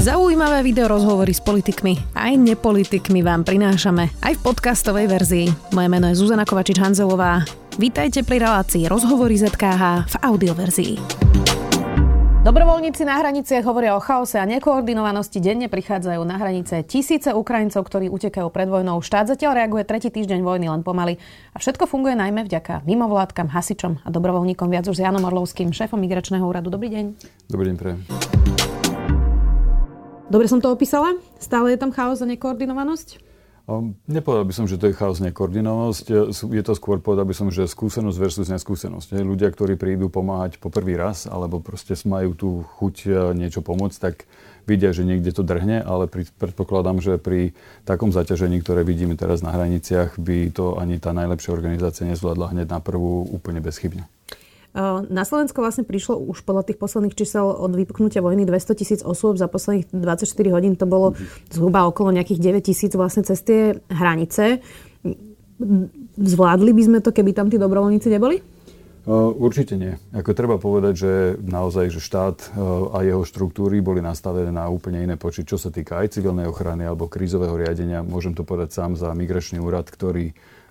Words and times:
Zaujímavé 0.00 0.64
video 0.64 0.88
rozhovory 0.88 1.28
s 1.28 1.44
politikmi 1.44 2.16
aj 2.16 2.32
nepolitikmi 2.40 3.20
vám 3.20 3.44
prinášame 3.44 4.08
aj 4.24 4.32
v 4.32 4.40
podcastovej 4.40 5.06
verzii. 5.12 5.46
Moje 5.76 5.88
meno 5.92 6.08
je 6.08 6.16
Zuzana 6.16 6.48
Kovačič-Hanzelová. 6.48 7.44
Vítajte 7.76 8.24
pri 8.24 8.40
relácii 8.40 8.88
Rozhovory 8.88 9.36
ZKH 9.36 10.08
v 10.08 10.14
audioverzii. 10.24 10.92
Dobrovoľníci 12.40 13.04
na 13.04 13.20
hraniciach 13.20 13.60
hovoria 13.68 13.92
o 13.92 14.00
chaose 14.00 14.40
a 14.40 14.48
nekoordinovanosti. 14.48 15.36
Denne 15.36 15.68
prichádzajú 15.68 16.24
na 16.24 16.40
hranice 16.40 16.80
tisíce 16.88 17.36
Ukrajincov, 17.36 17.84
ktorí 17.84 18.08
utekajú 18.08 18.48
pred 18.48 18.72
vojnou. 18.72 19.04
Štát 19.04 19.28
zatiaľ 19.28 19.60
reaguje 19.60 19.84
tretí 19.84 20.08
týždeň 20.08 20.40
vojny 20.40 20.72
len 20.72 20.80
pomaly. 20.80 21.20
A 21.52 21.60
všetko 21.60 21.84
funguje 21.84 22.16
najmä 22.16 22.48
vďaka 22.48 22.88
mimovládkam, 22.88 23.52
hasičom 23.52 24.00
a 24.00 24.08
dobrovoľníkom 24.08 24.72
viac 24.72 24.88
už 24.88 24.96
s 24.96 25.04
Janom 25.04 25.28
Orlovským, 25.28 25.76
šéfom 25.76 26.00
migračného 26.00 26.48
úradu. 26.48 26.72
Dobrý 26.72 26.88
deň. 26.88 27.04
Dobrý 27.52 27.68
deň, 27.68 27.76
pre. 27.76 28.00
Dobre 30.30 30.46
som 30.46 30.62
to 30.62 30.70
opísala? 30.70 31.18
Stále 31.42 31.74
je 31.74 31.78
tam 31.82 31.90
chaos 31.90 32.22
a 32.22 32.26
nekoordinovanosť? 32.30 33.18
Nepovedal 34.10 34.46
by 34.46 34.54
som, 34.54 34.66
že 34.66 34.78
to 34.78 34.90
je 34.90 34.98
chaos 34.98 35.22
nekoordinovanosť. 35.22 36.30
Je 36.50 36.62
to 36.62 36.72
skôr, 36.74 36.98
povedal 36.98 37.22
by 37.26 37.34
som, 37.34 37.54
že 37.54 37.70
skúsenosť 37.70 38.18
versus 38.18 38.46
neskúsenosť. 38.50 39.14
Ľudia, 39.22 39.50
ktorí 39.50 39.78
prídu 39.78 40.10
pomáhať 40.10 40.58
po 40.58 40.74
prvý 40.74 40.98
raz, 40.98 41.30
alebo 41.30 41.62
proste 41.62 41.94
majú 42.02 42.34
tú 42.34 42.48
chuť 42.78 42.94
e, 43.06 43.10
niečo 43.38 43.62
pomôcť, 43.62 43.98
tak 43.98 44.26
vidia, 44.66 44.90
že 44.90 45.06
niekde 45.06 45.30
to 45.30 45.46
drhne, 45.46 45.82
ale 45.82 46.10
predpokladám, 46.10 46.98
že 46.98 47.18
pri 47.18 47.54
takom 47.86 48.10
zaťažení, 48.10 48.58
ktoré 48.62 48.82
vidíme 48.82 49.14
teraz 49.14 49.42
na 49.42 49.54
hraniciach, 49.54 50.18
by 50.18 50.50
to 50.50 50.74
ani 50.78 50.98
tá 50.98 51.14
najlepšia 51.14 51.54
organizácia 51.54 52.06
nezvládla 52.06 52.54
hneď 52.54 52.66
na 52.70 52.82
prvú 52.82 53.26
úplne 53.30 53.62
bezchybne. 53.62 54.06
Na 54.74 55.22
Slovensko 55.26 55.58
vlastne 55.58 55.82
prišlo 55.82 56.14
už 56.30 56.46
podľa 56.46 56.70
tých 56.70 56.78
posledných 56.78 57.18
čísel 57.18 57.42
od 57.42 57.74
vypuknutia 57.74 58.22
vojny 58.22 58.46
200 58.46 58.78
tisíc 58.78 59.00
osôb. 59.02 59.34
Za 59.34 59.50
posledných 59.50 59.90
24 59.90 60.30
hodín 60.54 60.78
to 60.78 60.86
bolo 60.86 61.18
zhruba 61.50 61.90
okolo 61.90 62.14
nejakých 62.14 62.62
9 62.62 62.70
tisíc 62.70 62.94
vlastne 62.94 63.26
cez 63.26 63.42
tie 63.42 63.74
hranice. 63.90 64.62
Zvládli 66.14 66.70
by 66.70 66.82
sme 66.86 66.98
to, 67.02 67.10
keby 67.10 67.34
tam 67.34 67.50
tí 67.50 67.58
dobrovoľníci 67.58 68.08
neboli? 68.14 68.38
Určite 69.10 69.74
nie. 69.80 69.96
Ako 70.12 70.36
treba 70.36 70.60
povedať, 70.60 70.94
že 70.94 71.12
naozaj, 71.40 71.90
že 71.90 72.04
štát 72.04 72.52
a 72.94 73.00
jeho 73.02 73.26
štruktúry 73.26 73.82
boli 73.82 73.98
nastavené 73.98 74.54
na 74.54 74.70
úplne 74.70 75.02
iné 75.02 75.16
počty, 75.18 75.42
čo 75.42 75.58
sa 75.58 75.72
týka 75.72 75.98
aj 75.98 76.20
civilnej 76.20 76.46
ochrany 76.46 76.86
alebo 76.86 77.10
krízového 77.10 77.58
riadenia. 77.58 78.06
Môžem 78.06 78.38
to 78.38 78.46
povedať 78.46 78.76
sám 78.76 78.94
za 78.94 79.10
migračný 79.16 79.58
úrad, 79.58 79.88
ktorý 79.90 80.30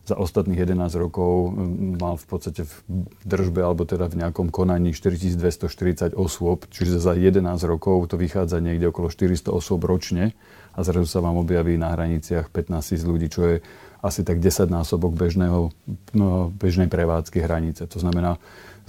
za 0.09 0.15
ostatných 0.17 0.65
11 0.65 0.89
rokov 0.97 1.53
mal 2.01 2.17
v 2.17 2.25
podstate 2.25 2.65
v 2.65 2.73
držbe 3.21 3.61
alebo 3.61 3.85
teda 3.85 4.09
v 4.09 4.25
nejakom 4.25 4.49
konaní 4.49 4.97
4240 4.97 6.17
osôb, 6.17 6.65
čiže 6.73 6.97
za 6.97 7.13
11 7.13 7.45
rokov 7.69 8.09
to 8.09 8.17
vychádza 8.17 8.57
niekde 8.57 8.89
okolo 8.89 9.13
400 9.13 9.53
osôb 9.53 9.85
ročne 9.85 10.33
a 10.73 10.81
zrazu 10.81 11.05
sa 11.05 11.21
vám 11.21 11.37
objaví 11.37 11.77
na 11.77 11.93
hraniciach 11.93 12.49
15 12.49 12.97
000 12.97 13.11
ľudí, 13.13 13.27
čo 13.29 13.41
je 13.45 13.55
asi 13.99 14.23
tak 14.23 14.39
10 14.39 14.71
násobok 14.71 15.11
bežného, 15.11 15.75
no, 16.15 16.49
bežnej 16.55 16.87
prevádzky 16.87 17.43
hranice. 17.43 17.83
To 17.83 17.99
znamená, 17.99 18.39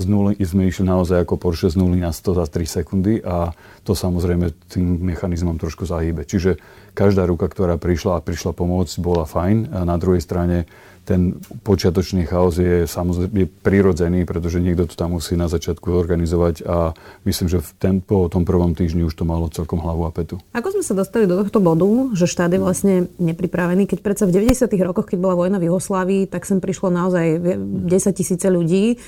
z 0.01 0.07
nuly 0.09 0.33
sme 0.41 0.67
išli 0.67 0.89
naozaj 0.89 1.29
ako 1.29 1.37
Porsche 1.37 1.69
z 1.69 1.77
nuly 1.77 2.01
na 2.01 2.11
100 2.11 2.41
za 2.41 2.47
3 2.49 2.81
sekundy 2.81 3.21
a 3.21 3.53
to 3.85 3.93
samozrejme 3.93 4.51
tým 4.73 5.05
mechanizmom 5.05 5.61
trošku 5.61 5.85
zahýbe. 5.85 6.25
Čiže 6.25 6.57
každá 6.97 7.29
ruka, 7.29 7.47
ktorá 7.47 7.77
prišla 7.77 8.19
a 8.19 8.25
prišla 8.25 8.57
pomôcť, 8.57 8.97
bola 8.99 9.29
fajn. 9.29 9.77
A 9.77 9.85
na 9.85 9.97
druhej 10.01 10.25
strane 10.25 10.65
ten 11.11 11.43
počiatočný 11.67 12.29
chaos 12.29 12.55
je 12.61 12.87
samozrejme 12.87 13.51
prirodzený, 13.67 14.23
pretože 14.29 14.63
niekto 14.63 14.87
to 14.87 14.95
tam 14.95 15.19
musí 15.19 15.35
na 15.35 15.51
začiatku 15.51 15.91
organizovať 15.91 16.63
a 16.63 16.95
myslím, 17.27 17.49
že 17.51 17.59
v 17.59 17.71
ten, 17.83 17.95
po 17.99 18.31
tom 18.31 18.47
prvom 18.47 18.77
týždni 18.79 19.03
už 19.03 19.19
to 19.19 19.25
malo 19.27 19.51
celkom 19.51 19.83
hlavu 19.83 20.07
a 20.07 20.15
petu. 20.15 20.39
Ako 20.55 20.77
sme 20.77 20.85
sa 20.87 20.95
dostali 20.95 21.27
do 21.27 21.41
tohto 21.41 21.59
bodu, 21.59 22.15
že 22.15 22.31
štát 22.31 22.55
je 22.55 22.61
vlastne 22.63 22.95
nepripravený, 23.19 23.91
keď 23.91 23.99
predsa 24.07 24.25
v 24.31 24.39
90. 24.39 24.71
rokoch, 24.87 25.11
keď 25.11 25.19
bola 25.19 25.35
vojna 25.35 25.59
v 25.59 25.73
Juhoslávii, 25.73 26.31
tak 26.31 26.47
sem 26.47 26.63
prišlo 26.63 26.95
naozaj 26.95 27.43
10 27.91 27.91
tisíce 28.15 28.47
ľudí. 28.47 29.01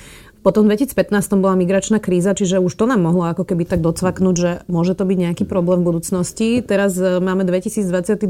Potom 0.42 0.66
v 0.66 0.74
2015 0.74 1.38
bola 1.38 1.54
migračná 1.54 2.02
kríza, 2.02 2.34
čiže 2.34 2.58
už 2.58 2.74
to 2.74 2.90
nám 2.90 3.06
mohlo 3.06 3.30
ako 3.30 3.46
keby 3.46 3.62
tak 3.62 3.78
docvaknúť, 3.78 4.36
že 4.36 4.50
môže 4.66 4.98
to 4.98 5.06
byť 5.06 5.18
nejaký 5.18 5.44
problém 5.46 5.86
v 5.86 5.94
budúcnosti. 5.94 6.58
Teraz 6.66 6.98
e, 6.98 7.22
máme 7.22 7.46
2022, 7.46 8.26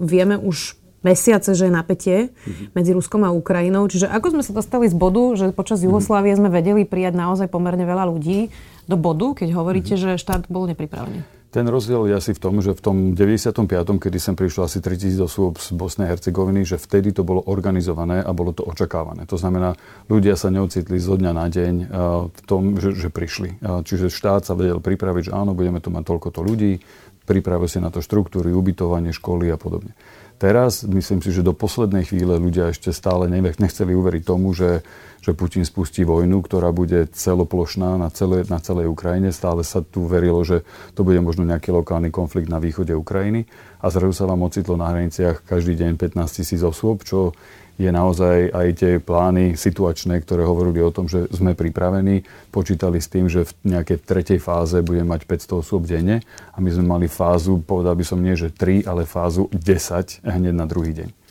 vieme 0.00 0.40
už 0.40 0.80
mesiace, 1.04 1.52
že 1.52 1.68
je 1.68 1.72
napätie 1.74 2.18
mm-hmm. 2.32 2.72
medzi 2.72 2.96
Ruskom 2.96 3.28
a 3.28 3.34
Ukrajinou. 3.36 3.84
Čiže 3.84 4.08
ako 4.08 4.38
sme 4.38 4.42
sa 4.46 4.56
dostali 4.56 4.88
z 4.88 4.96
bodu, 4.96 5.22
že 5.36 5.52
počas 5.52 5.84
mhm. 5.84 5.92
Jugoslávie 5.92 6.32
sme 6.32 6.48
vedeli 6.48 6.88
prijať 6.88 7.20
naozaj 7.20 7.52
pomerne 7.52 7.84
veľa 7.84 8.08
ľudí 8.08 8.48
do 8.88 8.96
bodu, 8.96 9.44
keď 9.44 9.52
hovoríte, 9.52 9.94
mm-hmm. 9.94 10.16
že 10.16 10.22
štát 10.24 10.48
bol 10.48 10.64
nepripravený? 10.72 11.41
Ten 11.52 11.68
rozdiel 11.68 12.08
je 12.08 12.16
asi 12.16 12.32
v 12.32 12.40
tom, 12.40 12.64
že 12.64 12.72
v 12.72 12.80
tom 12.80 12.96
95., 13.12 13.52
kedy 14.00 14.16
sem 14.16 14.32
prišlo 14.32 14.64
asi 14.64 14.80
3000 14.80 15.20
osôb 15.20 15.60
z 15.60 15.76
Bosnej 15.76 16.08
a 16.08 16.16
Hercegoviny, 16.16 16.64
že 16.64 16.80
vtedy 16.80 17.12
to 17.12 17.28
bolo 17.28 17.44
organizované 17.44 18.24
a 18.24 18.32
bolo 18.32 18.56
to 18.56 18.64
očakávané. 18.64 19.28
To 19.28 19.36
znamená, 19.36 19.76
ľudia 20.08 20.32
sa 20.40 20.48
neocitli 20.48 20.96
zo 20.96 21.20
dňa 21.20 21.32
na 21.36 21.52
deň 21.52 21.74
eh, 21.76 21.86
v 22.32 22.40
tom, 22.48 22.80
že, 22.80 22.96
že 22.96 23.12
prišli. 23.12 23.60
Eh, 23.60 23.84
čiže 23.84 24.08
štát 24.08 24.48
sa 24.48 24.56
vedel 24.56 24.80
pripraviť, 24.80 25.28
že 25.28 25.36
áno, 25.36 25.52
budeme 25.52 25.76
tu 25.84 25.92
mať 25.92 26.08
toľkoto 26.08 26.40
ľudí, 26.40 26.80
pripravil 27.28 27.68
si 27.68 27.84
na 27.84 27.92
to 27.92 28.00
štruktúry, 28.00 28.48
ubytovanie, 28.48 29.12
školy 29.12 29.52
a 29.52 29.60
podobne. 29.60 29.92
Teraz 30.42 30.82
myslím 30.82 31.22
si, 31.22 31.30
že 31.30 31.46
do 31.46 31.54
poslednej 31.54 32.02
chvíle 32.02 32.34
ľudia 32.34 32.74
ešte 32.74 32.90
stále 32.90 33.30
nechceli 33.30 33.94
uveriť 33.94 34.22
tomu, 34.26 34.50
že, 34.50 34.82
že 35.22 35.38
Putin 35.38 35.62
spustí 35.62 36.02
vojnu, 36.02 36.42
ktorá 36.42 36.74
bude 36.74 37.06
celoplošná 37.14 37.94
na, 37.94 38.10
celé, 38.10 38.42
na 38.50 38.58
celej 38.58 38.90
Ukrajine. 38.90 39.30
Stále 39.30 39.62
sa 39.62 39.86
tu 39.86 40.10
verilo, 40.10 40.42
že 40.42 40.66
to 40.98 41.06
bude 41.06 41.22
možno 41.22 41.46
nejaký 41.46 41.70
lokálny 41.70 42.10
konflikt 42.10 42.50
na 42.50 42.58
východe 42.58 42.90
Ukrajiny. 42.90 43.46
A 43.82 43.90
zrazu 43.90 44.14
sa 44.14 44.30
vám 44.30 44.46
ocitlo 44.46 44.78
na 44.78 44.94
hraniciach 44.94 45.42
každý 45.42 45.74
deň 45.74 45.98
15 45.98 46.38
tisíc 46.38 46.62
osôb, 46.62 47.02
čo 47.02 47.34
je 47.82 47.90
naozaj 47.90 48.52
aj 48.52 48.68
tie 48.78 48.92
plány 49.02 49.58
situačné, 49.58 50.22
ktoré 50.22 50.46
hovorili 50.46 50.84
o 50.84 50.94
tom, 50.94 51.10
že 51.10 51.26
sme 51.34 51.58
pripravení, 51.58 52.22
počítali 52.54 53.02
s 53.02 53.10
tým, 53.10 53.26
že 53.26 53.48
v 53.48 53.74
nejakej 53.74 53.98
tretej 54.06 54.38
fáze 54.38 54.78
budeme 54.84 55.10
mať 55.10 55.26
500 55.26 55.62
osôb 55.66 55.82
denne 55.88 56.22
a 56.52 56.56
my 56.62 56.70
sme 56.70 56.84
mali 56.86 57.06
fázu, 57.10 57.58
povedal 57.58 57.98
by 57.98 58.04
som 58.06 58.22
nie, 58.22 58.38
že 58.38 58.54
3, 58.54 58.86
ale 58.86 59.08
fázu 59.08 59.50
10 59.50 60.22
hneď 60.22 60.54
na 60.54 60.68
druhý 60.68 60.94
deň. 60.94 61.21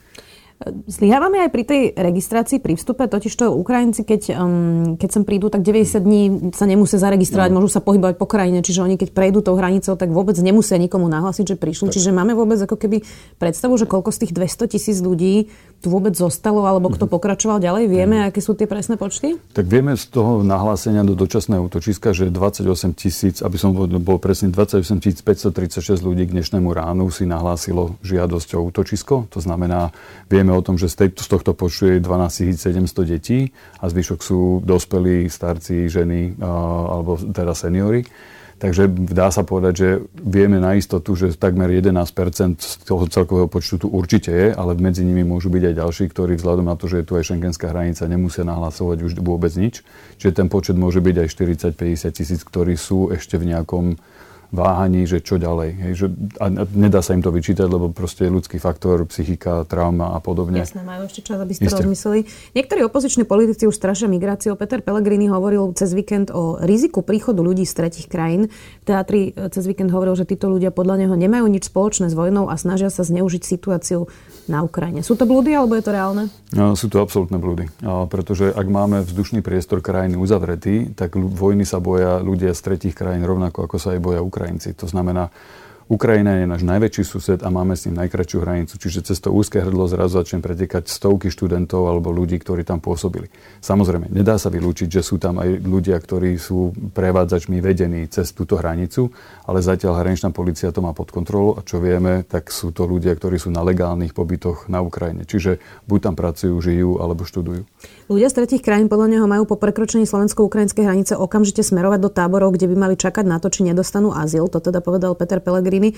Zlyhávame 0.85 1.41
aj 1.45 1.49
pri 1.49 1.63
tej 1.65 1.81
registrácii 1.97 2.61
pri 2.61 2.77
vstupe, 2.77 3.03
totiž 3.09 3.33
to 3.33 3.49
Ukrajinci, 3.49 4.05
keď, 4.05 4.21
um, 4.37 4.95
keď 4.95 5.09
sem 5.09 5.23
prídu, 5.25 5.49
tak 5.49 5.65
90 5.65 5.97
dní 5.97 6.21
sa 6.53 6.69
nemusia 6.69 7.01
zaregistrovať, 7.01 7.49
no. 7.49 7.59
môžu 7.59 7.73
sa 7.73 7.81
pohybovať 7.81 8.15
po 8.21 8.29
krajine, 8.29 8.61
čiže 8.61 8.85
oni 8.85 8.95
keď 8.95 9.09
prejdú 9.11 9.41
tou 9.41 9.57
hranicou, 9.57 9.97
tak 9.97 10.13
vôbec 10.13 10.37
nemusia 10.37 10.77
nikomu 10.77 11.09
nahlásiť, 11.09 11.53
že 11.53 11.55
prišli. 11.57 11.89
Tak. 11.89 11.93
Čiže 11.97 12.09
máme 12.13 12.37
vôbec 12.37 12.61
ako 12.61 12.77
keby 12.77 13.01
predstavu, 13.41 13.73
že 13.81 13.89
koľko 13.89 14.13
z 14.13 14.27
tých 14.27 14.33
200 14.37 14.73
tisíc 14.77 14.97
ľudí 15.01 15.49
tu 15.81 15.89
vôbec 15.89 16.13
zostalo, 16.13 16.61
alebo 16.69 16.93
kto 16.93 17.09
mm-hmm. 17.09 17.15
pokračoval 17.17 17.57
ďalej. 17.57 17.89
Vieme, 17.89 18.21
mm. 18.21 18.25
aké 18.29 18.37
sú 18.37 18.53
tie 18.53 18.69
presné 18.69 19.01
počty? 19.01 19.41
Tak 19.57 19.65
vieme 19.65 19.97
z 19.97 20.13
toho 20.13 20.45
nahlásenia 20.45 21.01
do 21.01 21.17
dočasného 21.17 21.65
útočiska, 21.65 22.13
že 22.13 22.29
28 22.29 22.93
tisíc, 22.93 23.41
aby 23.41 23.57
som 23.57 23.73
bol 23.73 24.21
presný, 24.21 24.53
28 24.53 25.01
536 25.25 26.05
ľudí 26.05 26.29
k 26.29 26.37
dnešnému 26.37 26.69
ránu 26.69 27.09
si 27.09 27.25
nahlásilo 27.25 27.97
žiadosť 28.05 28.49
o 28.57 28.69
útočisko. 28.69 29.25
To 29.33 29.39
znamená, 29.41 29.89
vieme 30.29 30.50
Hovoríme 30.51 30.67
o 30.67 30.67
tom, 30.67 30.75
že 30.75 30.91
z, 30.91 31.07
tejto, 31.07 31.23
z 31.23 31.29
tohto 31.31 31.51
počtu 31.55 31.95
je 31.95 32.03
12 32.03 32.59
700 32.59 33.07
detí 33.07 33.55
a 33.79 33.87
zvyšok 33.87 34.19
sú 34.19 34.59
dospelí, 34.67 35.31
starci, 35.31 35.87
ženy 35.87 36.35
alebo 36.43 37.15
teda 37.15 37.55
seniory. 37.55 38.03
Takže 38.59 38.91
dá 38.91 39.31
sa 39.31 39.47
povedať, 39.47 39.73
že 39.73 39.89
vieme 40.19 40.59
na 40.59 40.75
istotu, 40.75 41.15
že 41.15 41.33
takmer 41.39 41.71
11 41.71 41.95
z 42.59 42.83
toho 42.83 43.07
celkového 43.07 43.47
počtu 43.47 43.79
tu 43.79 43.87
určite 43.87 44.29
je, 44.29 44.47
ale 44.51 44.75
medzi 44.75 45.07
nimi 45.07 45.23
môžu 45.23 45.47
byť 45.49 45.71
aj 45.71 45.75
ďalší, 45.81 46.03
ktorí 46.11 46.35
vzhľadom 46.35 46.67
na 46.67 46.75
to, 46.75 46.91
že 46.91 47.01
je 47.01 47.07
tu 47.07 47.15
aj 47.15 47.31
šengenská 47.31 47.71
hranica, 47.71 48.05
nemusia 48.11 48.43
nahlasovať 48.43 49.07
už 49.07 49.11
vôbec 49.23 49.55
nič. 49.55 49.81
Čiže 50.19 50.35
ten 50.35 50.47
počet 50.51 50.75
môže 50.75 50.99
byť 50.99 51.15
aj 51.15 51.27
40-50 51.73 52.11
tisíc, 52.11 52.43
ktorí 52.43 52.75
sú 52.75 53.09
ešte 53.09 53.39
v 53.39 53.55
nejakom 53.55 53.97
váhaní, 54.51 55.07
že 55.07 55.23
čo 55.23 55.39
ďalej. 55.39 55.69
Hej, 55.79 55.93
že, 55.95 56.07
a 56.37 56.51
nedá 56.75 56.99
sa 56.99 57.15
im 57.15 57.23
to 57.23 57.31
vyčítať, 57.31 57.65
lebo 57.65 57.89
proste 57.89 58.27
ľudský 58.27 58.59
faktor, 58.59 59.07
psychika, 59.07 59.63
trauma 59.65 60.13
a 60.13 60.19
podobne. 60.19 60.59
Jasné, 60.59 60.83
majú 60.83 61.07
ešte 61.07 61.23
čas, 61.25 61.39
aby 61.39 61.55
ste 61.55 61.71
to 61.71 61.79
rozmysleli. 61.79 62.27
Niektorí 62.53 62.83
opoziční 62.85 63.23
politici 63.23 63.65
už 63.65 63.73
strašia 63.73 64.11
migráciou. 64.11 64.59
Peter 64.59 64.83
Pellegrini 64.83 65.31
hovoril 65.31 65.71
cez 65.73 65.95
víkend 65.95 66.29
o 66.29 66.59
riziku 66.59 67.01
príchodu 67.01 67.39
ľudí 67.39 67.63
z 67.63 67.73
tretich 67.73 68.11
krajín. 68.11 68.51
V 68.83 68.85
teatri 68.85 69.31
e, 69.31 69.47
cez 69.49 69.63
víkend 69.63 69.89
hovoril, 69.89 70.19
že 70.19 70.27
títo 70.27 70.51
ľudia 70.51 70.69
podľa 70.69 71.07
neho 71.07 71.15
nemajú 71.15 71.47
nič 71.47 71.71
spoločné 71.71 72.11
s 72.11 72.15
vojnou 72.15 72.51
a 72.51 72.55
snažia 72.59 72.91
sa 72.91 73.07
zneužiť 73.07 73.41
situáciu 73.47 74.11
na 74.51 74.67
Ukrajine. 74.67 74.99
Sú 74.99 75.15
to 75.15 75.23
blúdy 75.23 75.55
alebo 75.55 75.79
je 75.79 75.83
to 75.87 75.95
reálne? 75.95 76.27
No, 76.51 76.75
sú 76.75 76.91
to 76.91 76.99
absolútne 76.99 77.39
blúdy. 77.39 77.71
Pretože 77.81 78.51
ak 78.51 78.67
máme 78.67 79.07
vzdušný 79.07 79.39
priestor 79.39 79.79
krajiny 79.79 80.19
uzavretý, 80.19 80.91
tak 80.91 81.15
vojny 81.15 81.63
sa 81.63 81.79
boja 81.79 82.19
ľudia 82.19 82.51
z 82.51 82.61
tretich 82.61 82.91
krajín 82.97 83.23
rovnako 83.23 83.71
ako 83.71 83.77
sa 83.79 83.95
aj 83.95 84.03
boja 84.03 84.19
Ukrajinci. 84.41 84.73
To 84.73 84.89
znamená, 84.89 85.29
Ukrajina 85.91 86.39
je 86.39 86.47
náš 86.47 86.63
najväčší 86.63 87.03
sused 87.03 87.39
a 87.43 87.51
máme 87.51 87.75
s 87.75 87.83
ním 87.83 87.99
najkračšiu 87.99 88.39
hranicu, 88.39 88.79
čiže 88.79 89.11
cez 89.11 89.19
to 89.19 89.27
úzke 89.27 89.59
hrdlo 89.59 89.91
zrazu 89.91 90.23
začne 90.23 90.39
pretekať 90.39 90.87
stovky 90.87 91.27
študentov 91.27 91.83
alebo 91.83 92.15
ľudí, 92.15 92.39
ktorí 92.39 92.63
tam 92.63 92.79
pôsobili. 92.79 93.27
Samozrejme, 93.59 94.07
nedá 94.07 94.39
sa 94.39 94.47
vylúčiť, 94.47 94.87
že 94.87 95.03
sú 95.03 95.19
tam 95.19 95.43
aj 95.43 95.59
ľudia, 95.59 95.99
ktorí 95.99 96.39
sú 96.39 96.71
prevádzačmi 96.95 97.59
vedení 97.59 98.07
cez 98.07 98.31
túto 98.31 98.55
hranicu, 98.55 99.11
ale 99.43 99.59
zatiaľ 99.59 99.99
hraničná 99.99 100.31
policia 100.31 100.71
to 100.71 100.79
má 100.79 100.95
pod 100.95 101.11
kontrolou 101.11 101.59
a 101.59 101.65
čo 101.67 101.83
vieme, 101.83 102.23
tak 102.23 102.55
sú 102.55 102.71
to 102.71 102.87
ľudia, 102.87 103.11
ktorí 103.11 103.35
sú 103.35 103.51
na 103.51 103.59
legálnych 103.59 104.15
pobytoch 104.15 104.71
na 104.71 104.79
Ukrajine. 104.79 105.27
Čiže 105.27 105.59
buď 105.91 105.99
tam 106.07 106.15
pracujú, 106.15 106.55
žijú 106.55 107.03
alebo 107.03 107.27
študujú. 107.27 107.67
Ľudia 108.11 108.27
z 108.27 108.43
tretich 108.43 108.59
krajín 108.59 108.91
podľa 108.91 109.07
neho 109.07 109.23
majú 109.23 109.47
po 109.47 109.55
prekročení 109.55 110.03
slovensko-ukrajinskej 110.03 110.83
hranice 110.83 111.15
okamžite 111.15 111.63
smerovať 111.63 111.99
do 112.03 112.11
táborov, 112.11 112.51
kde 112.51 112.67
by 112.67 112.75
mali 112.75 112.95
čakať 112.99 113.23
na 113.23 113.39
to, 113.39 113.47
či 113.47 113.63
nedostanú 113.63 114.11
azyl. 114.11 114.51
To 114.51 114.59
teda 114.59 114.83
povedal 114.83 115.15
Peter 115.15 115.39
Pellegrini. 115.39 115.95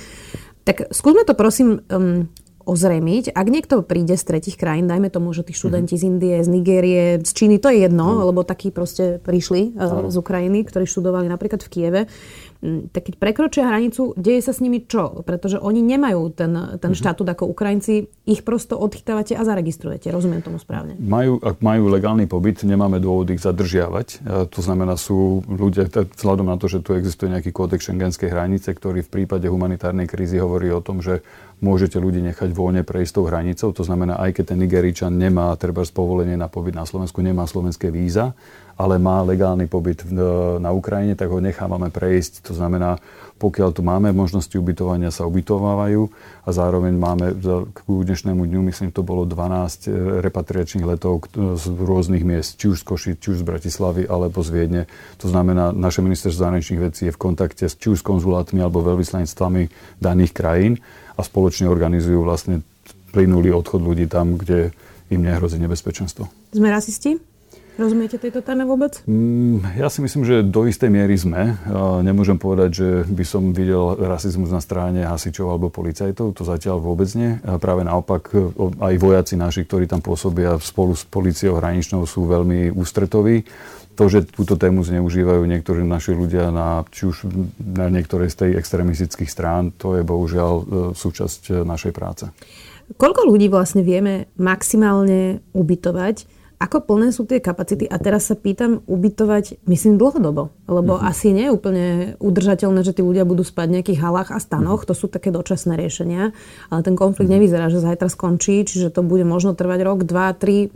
Tak 0.62 0.94
skúsme 0.94 1.26
to 1.26 1.34
prosím 1.34 1.82
um, 1.90 2.30
ozremiť. 2.70 3.34
Ak 3.34 3.50
niekto 3.50 3.82
príde 3.82 4.14
z 4.14 4.30
tretich 4.30 4.62
krajín, 4.62 4.86
dajme 4.86 5.10
tomu, 5.10 5.34
že 5.34 5.42
tí 5.42 5.58
študenti 5.58 5.98
mm-hmm. 5.98 6.06
z 6.06 6.10
Indie, 6.14 6.36
z 6.46 6.50
Nigérie, 6.54 7.04
z 7.26 7.32
Číny, 7.34 7.58
to 7.58 7.74
je 7.74 7.82
jedno, 7.82 8.22
mm. 8.22 8.30
lebo 8.30 8.46
takí 8.46 8.70
proste 8.70 9.18
prišli 9.18 9.74
uh, 9.74 10.06
z 10.08 10.16
Ukrajiny, 10.16 10.70
ktorí 10.70 10.86
študovali 10.86 11.26
napríklad 11.28 11.66
v 11.66 11.70
Kieve. 11.74 12.02
Tak 12.64 13.12
keď 13.12 13.16
prekročia 13.20 13.68
hranicu, 13.68 14.16
deje 14.16 14.40
sa 14.40 14.56
s 14.56 14.64
nimi 14.64 14.88
čo? 14.88 15.20
Pretože 15.28 15.60
oni 15.60 15.84
nemajú 15.84 16.32
ten, 16.32 16.56
ten 16.80 16.96
mm-hmm. 16.96 16.96
štatút 16.96 17.28
ako 17.28 17.52
Ukrajinci, 17.52 18.08
ich 18.24 18.42
prosto 18.48 18.80
odchytávate 18.80 19.36
a 19.36 19.44
zaregistrujete. 19.44 20.08
Rozumiem 20.08 20.40
tomu 20.40 20.64
správne. 20.64 20.96
Majú, 20.96 21.44
ak 21.44 21.60
majú 21.60 21.92
legálny 21.92 22.24
pobyt, 22.24 22.64
nemáme 22.64 23.04
dôvod 23.04 23.28
ich 23.36 23.44
zadržiavať. 23.44 24.08
A 24.24 24.48
to 24.48 24.64
znamená, 24.64 24.96
sú 24.96 25.44
ľudia, 25.44 25.92
vzhľadom 25.92 26.48
na 26.48 26.56
to, 26.56 26.72
že 26.72 26.80
tu 26.80 26.96
existuje 26.96 27.36
nejaký 27.36 27.52
kódex 27.52 27.84
šengenskej 27.84 28.32
hranice, 28.32 28.72
ktorý 28.72 29.04
v 29.04 29.12
prípade 29.12 29.52
humanitárnej 29.52 30.08
krízy 30.08 30.40
hovorí 30.40 30.72
o 30.72 30.80
tom, 30.80 31.04
že 31.04 31.20
môžete 31.60 32.00
ľudí 32.00 32.20
nechať 32.20 32.52
voľne 32.52 32.84
prejsť 32.84 33.12
tou 33.20 33.28
hranicou. 33.28 33.72
To 33.72 33.84
znamená, 33.84 34.20
aj 34.20 34.40
keď 34.40 34.56
ten 34.56 34.60
Nigeričan 34.64 35.16
nemá 35.16 35.52
treba 35.60 35.84
povolenie 35.88 36.36
na 36.36 36.52
pobyt 36.52 36.76
na 36.76 36.84
Slovensku, 36.84 37.24
nemá 37.24 37.44
slovenské 37.48 37.92
víza, 37.92 38.36
ale 38.84 39.00
má 39.00 39.24
legálny 39.24 39.72
pobyt 39.72 40.04
na 40.60 40.76
Ukrajine, 40.76 41.16
tak 41.16 41.32
ho 41.32 41.40
nechávame 41.40 41.88
prejsť. 41.88 42.52
To 42.52 42.54
znamená, 42.60 43.00
pokiaľ 43.40 43.70
tu 43.72 43.80
máme 43.80 44.12
možnosti 44.12 44.52
ubytovania, 44.60 45.08
sa 45.08 45.24
ubytovávajú 45.24 46.12
a 46.44 46.50
zároveň 46.52 46.92
máme 46.92 47.32
k 47.72 47.80
dnešnému 47.88 48.44
dňu, 48.44 48.60
myslím, 48.68 48.92
to 48.92 49.00
bolo 49.00 49.24
12 49.24 49.88
e, 49.88 50.20
repatriačných 50.20 50.84
letov 50.84 51.32
z 51.32 51.64
rôznych 51.72 52.28
miest, 52.28 52.60
či 52.60 52.76
už 52.76 52.84
z 52.84 52.86
Koši, 52.88 53.12
či 53.16 53.32
už 53.32 53.44
z 53.44 53.48
Bratislavy, 53.48 54.04
alebo 54.04 54.44
z 54.44 54.50
Viedne. 54.52 54.84
To 55.24 55.32
znamená, 55.32 55.72
naše 55.72 56.04
ministerstvo 56.04 56.44
zahraničných 56.44 56.84
vecí 56.84 57.08
je 57.08 57.16
v 57.16 57.20
kontakte 57.24 57.64
či 57.68 57.88
už 57.88 58.04
s 58.04 58.08
konzulátmi 58.08 58.60
alebo 58.60 58.84
veľvyslanectvami 58.84 59.96
daných 60.04 60.32
krajín 60.36 60.84
a 61.16 61.24
spoločne 61.24 61.72
organizujú 61.72 62.20
vlastne 62.20 62.68
plynulý 63.16 63.56
odchod 63.56 63.80
ľudí 63.80 64.12
tam, 64.12 64.36
kde 64.36 64.76
im 65.08 65.24
nehrozí 65.24 65.56
nebezpečenstvo. 65.60 66.28
Sme 66.52 66.68
rasisti? 66.68 67.33
Rozumiete 67.74 68.22
tejto 68.22 68.46
téme 68.46 68.70
vôbec? 68.70 69.02
Mm, 69.10 69.66
ja 69.74 69.90
si 69.90 70.06
myslím, 70.06 70.22
že 70.22 70.46
do 70.46 70.70
istej 70.70 70.94
miery 70.94 71.18
sme. 71.18 71.58
Nemôžem 72.06 72.38
povedať, 72.38 72.70
že 72.78 72.88
by 73.10 73.26
som 73.26 73.50
videl 73.50 73.98
rasizmus 73.98 74.54
na 74.54 74.62
strane 74.62 75.02
hasičov 75.02 75.50
alebo 75.50 75.74
policajtov. 75.74 76.38
To 76.38 76.44
zatiaľ 76.46 76.78
vôbec 76.78 77.10
nie. 77.18 77.42
Práve 77.58 77.82
naopak, 77.82 78.30
aj 78.78 78.94
vojaci 79.02 79.42
naši, 79.42 79.66
ktorí 79.66 79.90
tam 79.90 80.06
pôsobia 80.06 80.62
spolu 80.62 80.94
s 80.94 81.02
policiou 81.02 81.58
hraničnou, 81.58 82.06
sú 82.06 82.30
veľmi 82.30 82.70
ústretoví. 82.70 83.42
To, 83.94 84.10
že 84.10 84.26
túto 84.26 84.58
tému 84.58 84.82
zneužívajú 84.82 85.46
niektorí 85.46 85.86
naši 85.86 86.18
ľudia 86.18 86.50
na, 86.50 86.82
či 86.90 87.10
už 87.10 87.30
na 87.62 87.94
niektorej 87.94 88.34
z 88.34 88.36
tej 88.38 88.52
extremistických 88.58 89.30
strán, 89.30 89.70
to 89.78 89.94
je 89.94 90.02
bohužiaľ 90.02 90.54
e, 90.58 90.64
súčasť 90.98 91.42
e, 91.50 91.52
našej 91.62 91.94
práce. 91.94 92.26
Koľko 92.98 93.30
ľudí 93.30 93.54
vlastne 93.54 93.86
vieme 93.86 94.34
maximálne 94.34 95.46
ubytovať? 95.54 96.26
Ako 96.64 96.80
plné 96.80 97.12
sú 97.12 97.28
tie 97.28 97.44
kapacity? 97.44 97.92
A 97.92 98.00
teraz 98.00 98.32
sa 98.32 98.40
pýtam 98.40 98.80
ubytovať, 98.88 99.60
myslím, 99.68 100.00
dlhodobo. 100.00 100.56
Lebo 100.64 100.96
uh-huh. 100.96 101.12
asi 101.12 101.36
nie 101.36 101.52
je 101.52 101.56
úplne 101.60 101.86
udržateľné, 102.24 102.88
že 102.88 102.96
tí 102.96 103.04
ľudia 103.04 103.28
budú 103.28 103.44
spať 103.44 103.68
v 103.68 103.76
nejakých 103.76 104.00
halách 104.00 104.32
a 104.32 104.40
stanoch. 104.40 104.88
Uh-huh. 104.88 104.96
To 104.96 104.96
sú 104.96 105.12
také 105.12 105.28
dočasné 105.28 105.76
riešenia. 105.76 106.32
Ale 106.72 106.80
ten 106.80 106.96
konflikt 106.96 107.28
uh-huh. 107.28 107.36
nevyzerá, 107.36 107.68
že 107.68 107.84
zajtra 107.84 108.08
skončí. 108.08 108.64
Čiže 108.64 108.96
to 108.96 109.04
bude 109.04 109.28
možno 109.28 109.52
trvať 109.60 109.80
rok, 109.84 110.08
dva, 110.08 110.32
tri. 110.32 110.72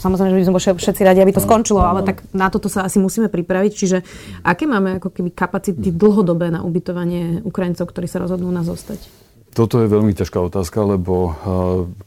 Samozrejme, 0.00 0.32
že 0.32 0.38
by 0.40 0.46
sme 0.48 0.80
všetci 0.80 1.02
radi, 1.04 1.20
aby 1.20 1.36
to 1.36 1.44
skončilo, 1.44 1.84
ale 1.84 2.00
tak 2.00 2.24
na 2.32 2.48
toto 2.48 2.72
sa 2.72 2.88
asi 2.88 2.96
musíme 2.96 3.28
pripraviť. 3.28 3.72
Čiže 3.76 3.98
aké 4.40 4.64
máme 4.64 4.96
ako 4.96 5.12
keby 5.12 5.36
kapacity 5.36 5.92
dlhodobé 5.92 6.48
na 6.48 6.64
ubytovanie 6.64 7.44
Ukrajincov, 7.44 7.92
ktorí 7.92 8.08
sa 8.08 8.24
rozhodnú 8.24 8.48
nás 8.48 8.64
zostať? 8.64 9.21
Toto 9.52 9.84
je 9.84 9.88
veľmi 9.92 10.16
ťažká 10.16 10.40
otázka, 10.40 10.80
lebo 10.80 11.14
uh, 11.28 11.32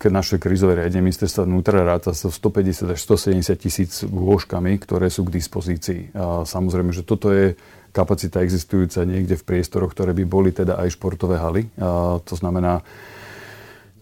keď 0.02 0.10
naše 0.10 0.36
krizové 0.42 0.82
riadenie 0.82 1.14
ministerstva 1.14 1.46
vnútra 1.46 1.86
ráta 1.86 2.10
sa 2.18 2.34
150 2.34 2.98
až 2.98 3.00
170 3.06 3.54
tisíc 3.62 4.02
lôžkami, 4.02 4.82
ktoré 4.82 5.14
sú 5.14 5.30
k 5.30 5.38
dispozícii. 5.38 6.10
Samozrejme, 6.42 6.90
že 6.90 7.06
toto 7.06 7.30
je 7.30 7.54
kapacita 7.94 8.42
existujúca 8.42 9.06
niekde 9.06 9.38
v 9.38 9.46
priestoroch, 9.46 9.94
ktoré 9.94 10.18
by 10.18 10.26
boli 10.26 10.52
teda 10.52 10.76
aj 10.82 10.98
športové 10.98 11.38
haly. 11.40 11.70
To 12.26 12.34
znamená, 12.36 12.84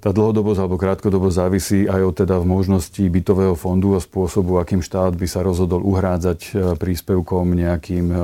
tá 0.04 0.12
dlhodobosť 0.12 0.60
alebo 0.60 0.76
krátkodobosť 0.76 1.36
závisí 1.40 1.80
aj 1.88 2.02
od 2.04 2.16
teda 2.28 2.36
možnosti 2.44 3.00
bytového 3.00 3.56
fondu 3.56 3.96
a 3.96 4.04
spôsobu, 4.04 4.60
akým 4.60 4.84
štát 4.84 5.16
by 5.16 5.24
sa 5.32 5.40
rozhodol 5.40 5.80
uhrádzať 5.80 6.40
e, 6.44 6.52
príspevkom 6.76 7.56
nejakým 7.56 8.12
e, 8.12 8.16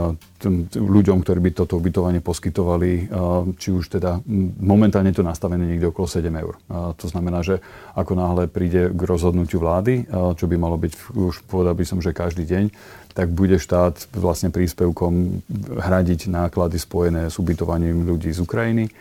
ľuďom, 0.76 1.24
ktorí 1.24 1.40
by 1.40 1.52
toto 1.56 1.80
ubytovanie 1.80 2.20
poskytovali, 2.20 2.92
e, 2.92 3.04
či 3.56 3.72
už 3.72 3.96
teda 3.96 4.20
momentálne 4.60 5.16
to 5.16 5.24
nastavené 5.24 5.72
niekde 5.72 5.88
okolo 5.88 6.04
7 6.04 6.28
eur. 6.36 6.60
To 7.00 7.06
znamená, 7.08 7.48
že 7.48 7.64
ako 7.96 8.12
náhle 8.12 8.52
príde 8.52 8.92
k 8.92 9.02
rozhodnutiu 9.08 9.64
vlády, 9.64 10.04
čo 10.36 10.52
by 10.52 10.56
malo 10.60 10.76
byť 10.76 11.16
už 11.16 11.48
povedal 11.48 11.80
by 11.80 11.88
som, 11.88 12.04
že 12.04 12.12
každý 12.12 12.44
deň, 12.44 12.76
tak 13.16 13.32
bude 13.32 13.56
štát 13.56 14.12
vlastne 14.20 14.52
príspevkom 14.52 15.44
hradiť 15.80 16.28
náklady 16.28 16.76
spojené 16.76 17.32
s 17.32 17.40
ubytovaním 17.40 18.04
ľudí 18.04 18.36
z 18.36 18.44
Ukrajiny 18.44 18.92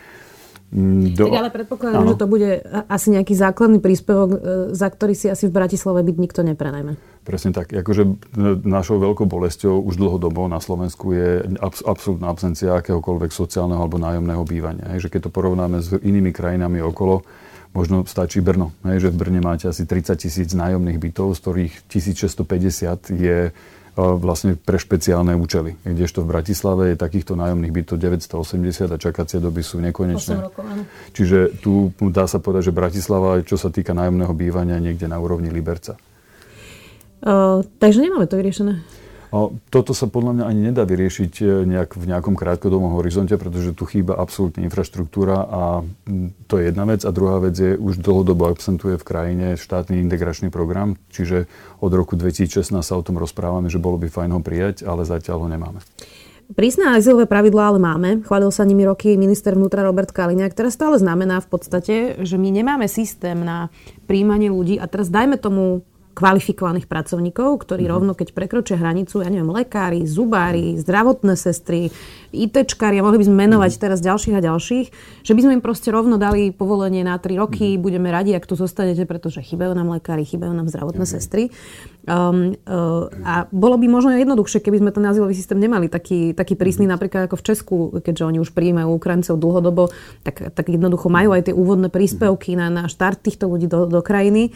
do... 0.69 1.33
Tak 1.33 1.39
ale 1.41 1.49
predpokladám, 1.49 2.05
ano. 2.05 2.11
že 2.13 2.21
to 2.21 2.27
bude 2.29 2.49
asi 2.85 3.07
nejaký 3.09 3.33
základný 3.33 3.81
príspevok, 3.81 4.29
e, 4.29 4.37
za 4.77 4.85
ktorý 4.85 5.17
si 5.17 5.25
asi 5.25 5.49
v 5.49 5.55
Bratislave 5.57 6.05
byť 6.05 6.15
nikto 6.21 6.41
neprenajme. 6.45 6.93
Presne 7.25 7.53
tak. 7.53 7.73
Akože 7.73 8.05
našou 8.65 9.01
veľkou 9.01 9.25
bolesťou 9.25 9.81
už 9.85 9.97
dlhodobo 9.97 10.45
na 10.45 10.61
Slovensku 10.61 11.13
je 11.13 11.45
abs- 11.57 11.85
absolútna 11.85 12.29
absencia 12.29 12.77
akéhokoľvek 12.77 13.33
sociálneho 13.33 13.81
alebo 13.81 13.97
nájomného 13.97 14.45
bývania. 14.45 14.93
Hej, 14.93 15.09
že 15.09 15.17
keď 15.17 15.29
to 15.29 15.31
porovnáme 15.33 15.77
s 15.81 15.93
inými 15.93 16.29
krajinami 16.29 16.81
okolo, 16.85 17.25
možno 17.73 18.05
stačí 18.05 18.41
Brno. 18.41 18.73
Hej, 18.85 19.09
že 19.09 19.13
v 19.13 19.19
Brne 19.25 19.41
máte 19.41 19.69
asi 19.69 19.85
30 19.85 20.17
tisíc 20.17 20.49
nájomných 20.53 20.97
bytov, 20.97 21.37
z 21.37 21.39
ktorých 21.45 21.73
1650 21.85 23.13
je 23.13 23.37
vlastne 23.95 24.57
pre 24.59 24.77
špeciálne 24.77 25.33
účely. 25.33 25.79
Kdežto 25.81 26.21
v 26.25 26.31
Bratislave 26.35 26.93
je 26.93 26.97
takýchto 26.97 27.33
nájomných 27.39 27.73
bytov 27.73 27.97
980 27.97 28.91
a 28.91 28.97
čakacie 28.97 29.37
doby 29.41 29.61
sú 29.65 29.81
nekonečné. 29.81 30.35
Rokov, 30.49 30.63
Čiže 31.15 31.59
tu 31.61 31.89
dá 32.09 32.29
sa 32.29 32.37
povedať, 32.37 32.69
že 32.69 32.77
Bratislava, 32.77 33.41
čo 33.41 33.57
sa 33.57 33.73
týka 33.73 33.97
nájomného 33.97 34.31
bývania, 34.35 34.77
niekde 34.79 35.09
na 35.09 35.17
úrovni 35.17 35.49
Liberca. 35.49 35.97
Uh, 37.19 37.67
takže 37.83 37.99
nemáme 37.99 38.31
to 38.31 38.39
vyriešené. 38.39 38.79
Toto 39.69 39.93
sa 39.93 40.09
podľa 40.09 40.41
mňa 40.41 40.45
ani 40.49 40.61
nedá 40.73 40.89
vyriešiť 40.89 41.33
e, 41.41 41.45
nejak 41.69 41.93
v 42.01 42.05
nejakom 42.09 42.33
krátkodobom 42.33 42.97
horizonte, 42.97 43.37
pretože 43.37 43.77
tu 43.77 43.85
chýba 43.85 44.17
absolútne 44.17 44.65
infraštruktúra 44.65 45.45
a 45.45 45.61
to 46.49 46.57
je 46.57 46.73
jedna 46.73 46.89
vec. 46.89 47.05
A 47.05 47.13
druhá 47.13 47.37
vec 47.37 47.53
je, 47.53 47.77
už 47.77 48.01
dlhodobo 48.01 48.49
absentuje 48.49 48.97
v 48.97 49.05
krajine 49.05 49.47
štátny 49.53 50.01
integračný 50.01 50.49
program, 50.49 50.97
čiže 51.13 51.45
od 51.77 51.93
roku 51.93 52.17
2016 52.17 52.73
sa 52.81 52.93
o 52.97 53.05
tom 53.05 53.21
rozprávame, 53.21 53.69
že 53.69 53.77
bolo 53.77 54.01
by 54.01 54.09
fajn 54.09 54.33
ho 54.33 54.41
prijať, 54.41 54.81
ale 54.81 55.05
zatiaľ 55.05 55.45
ho 55.45 55.47
nemáme. 55.47 55.79
Prísne 56.49 56.97
azylové 56.97 57.29
pravidlá 57.29 57.69
ale 57.69 57.77
máme. 57.77 58.09
Chválil 58.25 58.49
sa 58.49 58.65
nimi 58.65 58.81
roky 58.81 59.13
minister 59.13 59.53
vnútra 59.53 59.85
Robert 59.85 60.09
Kaliňák, 60.09 60.57
ktoré 60.57 60.73
stále 60.73 60.97
znamená 60.97 61.37
v 61.45 61.49
podstate, 61.53 62.17
že 62.25 62.41
my 62.41 62.49
nemáme 62.49 62.89
systém 62.89 63.37
na 63.37 63.69
príjmanie 64.09 64.49
ľudí 64.49 64.81
a 64.81 64.89
teraz 64.89 65.13
dajme 65.13 65.37
tomu 65.37 65.85
kvalifikovaných 66.19 66.91
pracovníkov, 66.91 67.63
ktorí 67.63 67.87
mm-hmm. 67.87 67.95
rovno 67.95 68.11
keď 68.11 68.35
prekročia 68.35 68.75
hranicu, 68.75 69.23
ja 69.23 69.31
neviem, 69.31 69.47
lekári, 69.47 70.03
zubári, 70.03 70.75
zdravotné 70.75 71.39
sestry, 71.39 71.87
ITčkári, 72.35 72.99
a 72.99 73.05
mohli 73.07 73.23
by 73.23 73.25
sme 73.31 73.47
menovať 73.47 73.71
mm-hmm. 73.71 73.85
teraz 73.87 74.03
ďalších 74.03 74.35
a 74.35 74.41
ďalších, 74.43 74.87
že 75.23 75.33
by 75.33 75.41
sme 75.41 75.51
im 75.57 75.63
proste 75.63 75.89
rovno 75.95 76.19
dali 76.19 76.51
povolenie 76.51 77.07
na 77.07 77.15
3 77.15 77.39
roky, 77.39 77.73
mm-hmm. 77.73 77.85
budeme 77.87 78.11
radi, 78.11 78.35
ak 78.35 78.43
tu 78.43 78.59
zostanete, 78.59 79.07
pretože 79.07 79.39
chýbajú 79.39 79.71
nám 79.71 79.95
lekári, 79.95 80.27
chýbajú 80.27 80.51
nám 80.51 80.67
zdravotné 80.67 81.07
mm-hmm. 81.07 81.15
sestry. 81.23 81.47
Um, 82.03 82.57
uh, 82.67 83.07
a 83.23 83.47
bolo 83.55 83.79
by 83.79 83.87
možno 83.87 84.11
jednoduchšie, 84.11 84.59
keby 84.59 84.83
sme 84.83 84.91
ten 84.91 85.05
azylový 85.07 85.31
systém 85.39 85.55
nemali 85.55 85.87
taký, 85.87 86.35
taký 86.35 86.59
prísny, 86.59 86.83
mm-hmm. 86.83 86.95
napríklad 86.99 87.21
ako 87.31 87.39
v 87.39 87.45
Česku, 87.47 87.75
keďže 88.03 88.27
oni 88.27 88.43
už 88.43 88.51
prijímajú 88.51 88.91
Ukrajincov 88.91 89.39
dlhodobo, 89.39 89.87
tak, 90.27 90.51
tak 90.51 90.67
jednoducho 90.67 91.07
majú 91.07 91.31
aj 91.31 91.47
tie 91.47 91.55
úvodné 91.55 91.87
príspevky 91.87 92.59
na, 92.59 92.67
na 92.67 92.91
štart 92.91 93.23
týchto 93.23 93.47
ľudí 93.47 93.71
do, 93.71 93.87
do 93.87 94.03
krajiny 94.03 94.51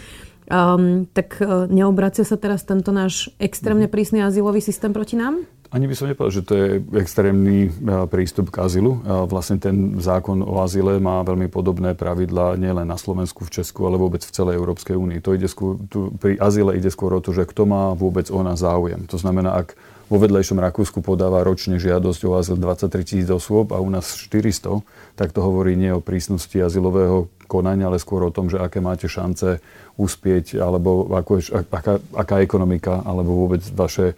um, 0.54 1.10
tak 1.10 1.42
uh, 1.42 1.66
neobracia 1.66 2.22
sa 2.22 2.38
teraz 2.38 2.62
tento 2.62 2.94
náš 2.94 3.34
extrémne 3.42 3.90
prísny 3.90 4.22
azylový 4.22 4.62
systém 4.62 4.94
proti 4.94 5.18
nám? 5.18 5.50
Ani 5.74 5.90
by 5.90 5.98
som 5.98 6.06
nepovedal, 6.06 6.38
že 6.38 6.46
to 6.46 6.54
je 6.54 6.68
extrémny 7.02 7.74
prístup 8.06 8.54
k 8.54 8.62
azylu. 8.62 9.02
Vlastne 9.26 9.58
ten 9.58 9.98
zákon 9.98 10.46
o 10.46 10.62
azyle 10.62 11.02
má 11.02 11.26
veľmi 11.26 11.50
podobné 11.50 11.98
pravidlá 11.98 12.62
nielen 12.62 12.86
na 12.86 12.94
Slovensku, 12.94 13.42
v 13.42 13.58
Česku, 13.58 13.90
ale 13.90 13.98
vôbec 13.98 14.22
v 14.22 14.30
celej 14.38 14.62
Európskej 14.62 14.94
únii. 14.94 15.26
To 15.26 15.34
ide 15.34 15.50
skôr, 15.50 15.82
tu, 15.90 16.14
pri 16.22 16.38
azyle 16.38 16.78
ide 16.78 16.94
skôr 16.94 17.18
o 17.18 17.24
to, 17.26 17.34
že 17.34 17.50
kto 17.50 17.66
má 17.66 17.98
vôbec 17.98 18.30
o 18.30 18.46
nás 18.46 18.62
záujem. 18.62 19.10
To 19.10 19.18
znamená, 19.18 19.66
ak 19.66 19.74
vo 20.14 20.22
vedlejšom 20.22 20.62
Rakúsku 20.62 21.02
podáva 21.02 21.42
ročne 21.42 21.82
žiadosť 21.82 22.22
o 22.30 22.38
azyl 22.38 22.62
23 22.62 23.02
tisíc 23.02 23.30
osôb 23.34 23.74
a 23.74 23.82
u 23.82 23.90
nás 23.90 24.14
400, 24.14 24.78
tak 25.18 25.34
to 25.34 25.42
hovorí 25.42 25.74
nie 25.74 25.90
o 25.90 26.06
prísnosti 26.06 26.54
azylového 26.54 27.34
konania, 27.54 27.86
ale 27.86 28.02
skôr 28.02 28.26
o 28.26 28.34
tom, 28.34 28.50
že 28.50 28.58
aké 28.58 28.82
máte 28.82 29.06
šance 29.06 29.62
uspieť, 30.02 30.58
alebo 30.58 31.06
ako, 31.14 31.38
aká, 31.70 32.02
aká 32.18 32.36
ekonomika, 32.42 33.06
alebo 33.06 33.46
vôbec 33.46 33.62
vaše 33.78 34.18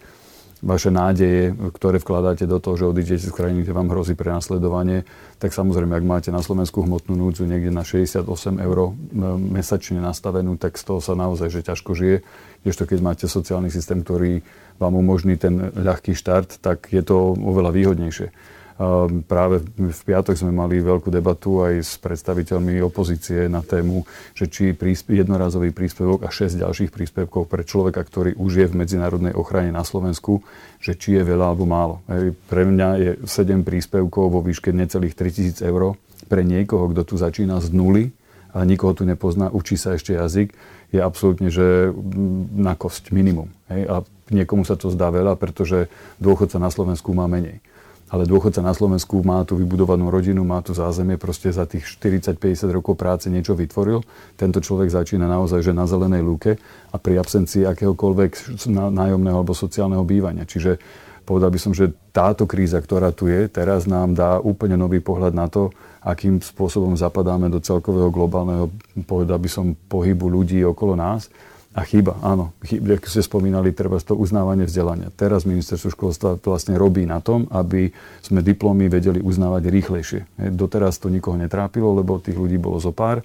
vaše 0.64 0.88
nádeje, 0.88 1.52
ktoré 1.76 2.00
vkladáte 2.00 2.48
do 2.48 2.56
toho, 2.56 2.80
že 2.80 2.88
odídete 2.88 3.28
z 3.28 3.34
krajiny, 3.34 3.60
kde 3.60 3.76
vám 3.76 3.92
hrozí 3.92 4.16
prenasledovanie, 4.16 5.04
tak 5.36 5.52
samozrejme, 5.52 5.92
ak 5.92 6.04
máte 6.04 6.30
na 6.32 6.40
Slovensku 6.40 6.80
hmotnú 6.80 7.12
núdzu 7.12 7.44
niekde 7.44 7.68
na 7.68 7.84
68 7.84 8.24
eur 8.64 8.96
mesačne 9.36 10.00
nastavenú, 10.00 10.56
tak 10.56 10.80
z 10.80 10.88
toho 10.88 11.00
sa 11.04 11.12
naozaj 11.12 11.52
že 11.52 11.60
ťažko 11.60 11.92
žije. 11.92 12.16
Kdežto 12.64 12.88
keď 12.88 12.98
máte 13.04 13.24
sociálny 13.28 13.68
systém, 13.68 14.00
ktorý 14.00 14.40
vám 14.80 14.96
umožní 14.96 15.36
ten 15.36 15.76
ľahký 15.76 16.16
štart, 16.16 16.64
tak 16.64 16.88
je 16.88 17.04
to 17.04 17.36
oveľa 17.36 17.76
výhodnejšie. 17.76 18.55
Ehm, 18.76 19.24
práve 19.24 19.64
v 19.64 20.00
piatok 20.04 20.36
sme 20.36 20.52
mali 20.52 20.84
veľkú 20.84 21.08
debatu 21.08 21.64
aj 21.64 21.74
s 21.80 21.92
predstaviteľmi 21.96 22.76
opozície 22.84 23.48
na 23.48 23.64
tému, 23.64 24.04
že 24.36 24.52
či 24.52 24.76
jednorazový 25.08 25.72
príspevok 25.72 26.28
a 26.28 26.28
6 26.28 26.60
ďalších 26.60 26.92
príspevkov 26.92 27.48
pre 27.48 27.64
človeka, 27.64 28.04
ktorý 28.04 28.36
už 28.36 28.52
je 28.52 28.66
v 28.68 28.76
medzinárodnej 28.76 29.32
ochrane 29.32 29.72
na 29.72 29.80
Slovensku, 29.80 30.44
že 30.76 30.92
či 30.92 31.16
je 31.16 31.24
veľa 31.24 31.56
alebo 31.56 31.64
málo. 31.64 32.04
Pre 32.52 32.62
mňa 32.68 32.88
je 33.00 33.10
7 33.24 33.64
príspevkov 33.64 34.28
vo 34.28 34.44
výške 34.44 34.76
necelých 34.76 35.16
3000 35.16 35.64
eur. 35.64 35.96
Pre 36.28 36.42
niekoho, 36.44 36.92
kto 36.92 37.02
tu 37.08 37.14
začína 37.16 37.56
z 37.64 37.72
nuly 37.72 38.12
a 38.52 38.60
nikoho 38.68 38.92
tu 38.92 39.08
nepozná, 39.08 39.48
učí 39.48 39.80
sa 39.80 39.96
ešte 39.96 40.12
jazyk, 40.12 40.52
je 40.92 41.00
absolútne, 41.00 41.48
že 41.48 41.88
mm, 41.88 42.60
na 42.60 42.76
kosť 42.76 43.08
minimum. 43.08 43.48
Hej? 43.72 43.88
A 43.88 43.94
niekomu 44.28 44.68
sa 44.68 44.76
to 44.76 44.92
zdá 44.92 45.08
veľa, 45.08 45.40
pretože 45.40 45.88
dôchodca 46.20 46.60
na 46.60 46.68
Slovensku 46.68 47.16
má 47.16 47.24
menej 47.24 47.64
ale 48.06 48.22
dôchodca 48.22 48.62
na 48.62 48.70
Slovensku 48.70 49.18
má 49.26 49.42
tú 49.42 49.58
vybudovanú 49.58 50.06
rodinu, 50.06 50.46
má 50.46 50.62
tu 50.62 50.70
zázemie, 50.70 51.18
proste 51.18 51.50
za 51.50 51.66
tých 51.66 51.82
40-50 51.98 52.70
rokov 52.70 52.94
práce 52.94 53.26
niečo 53.26 53.58
vytvoril. 53.58 54.06
Tento 54.38 54.62
človek 54.62 54.94
začína 54.94 55.26
naozaj 55.26 55.66
že 55.66 55.74
na 55.74 55.90
zelenej 55.90 56.22
lúke 56.22 56.54
a 56.94 56.96
pri 57.02 57.18
absencii 57.18 57.66
akéhokoľvek 57.66 58.62
nájomného 58.70 59.42
alebo 59.42 59.58
sociálneho 59.58 60.06
bývania. 60.06 60.46
Čiže 60.46 60.78
povedal 61.26 61.50
by 61.50 61.58
som, 61.58 61.74
že 61.74 61.90
táto 62.14 62.46
kríza, 62.46 62.78
ktorá 62.78 63.10
tu 63.10 63.26
je, 63.26 63.50
teraz 63.50 63.90
nám 63.90 64.14
dá 64.14 64.38
úplne 64.38 64.78
nový 64.78 65.02
pohľad 65.02 65.34
na 65.34 65.50
to, 65.50 65.74
akým 66.06 66.38
spôsobom 66.38 66.94
zapadáme 66.94 67.50
do 67.50 67.58
celkového 67.58 68.14
globálneho, 68.14 68.70
povedal 69.02 69.42
by 69.42 69.50
som, 69.50 69.74
pohybu 69.74 70.30
ľudí 70.30 70.62
okolo 70.62 70.94
nás 70.94 71.26
a 71.76 71.84
chyba, 71.84 72.16
áno. 72.24 72.56
Chyba, 72.64 72.96
ako 72.96 73.08
ste 73.12 73.20
spomínali, 73.20 73.76
treba 73.76 74.00
to 74.00 74.16
uznávanie 74.16 74.64
vzdelania. 74.64 75.12
Teraz 75.12 75.44
ministerstvo 75.44 75.92
školstva 75.92 76.40
vlastne 76.40 76.72
robí 76.80 77.04
na 77.04 77.20
tom, 77.20 77.44
aby 77.52 77.92
sme 78.24 78.40
diplomy 78.40 78.88
vedeli 78.88 79.20
uznávať 79.20 79.68
rýchlejšie. 79.68 80.20
Doteraz 80.56 80.96
to 80.96 81.12
nikoho 81.12 81.36
netrápilo, 81.36 81.92
lebo 81.92 82.16
tých 82.16 82.40
ľudí 82.40 82.56
bolo 82.56 82.80
zo 82.80 82.96
pár. 82.96 83.20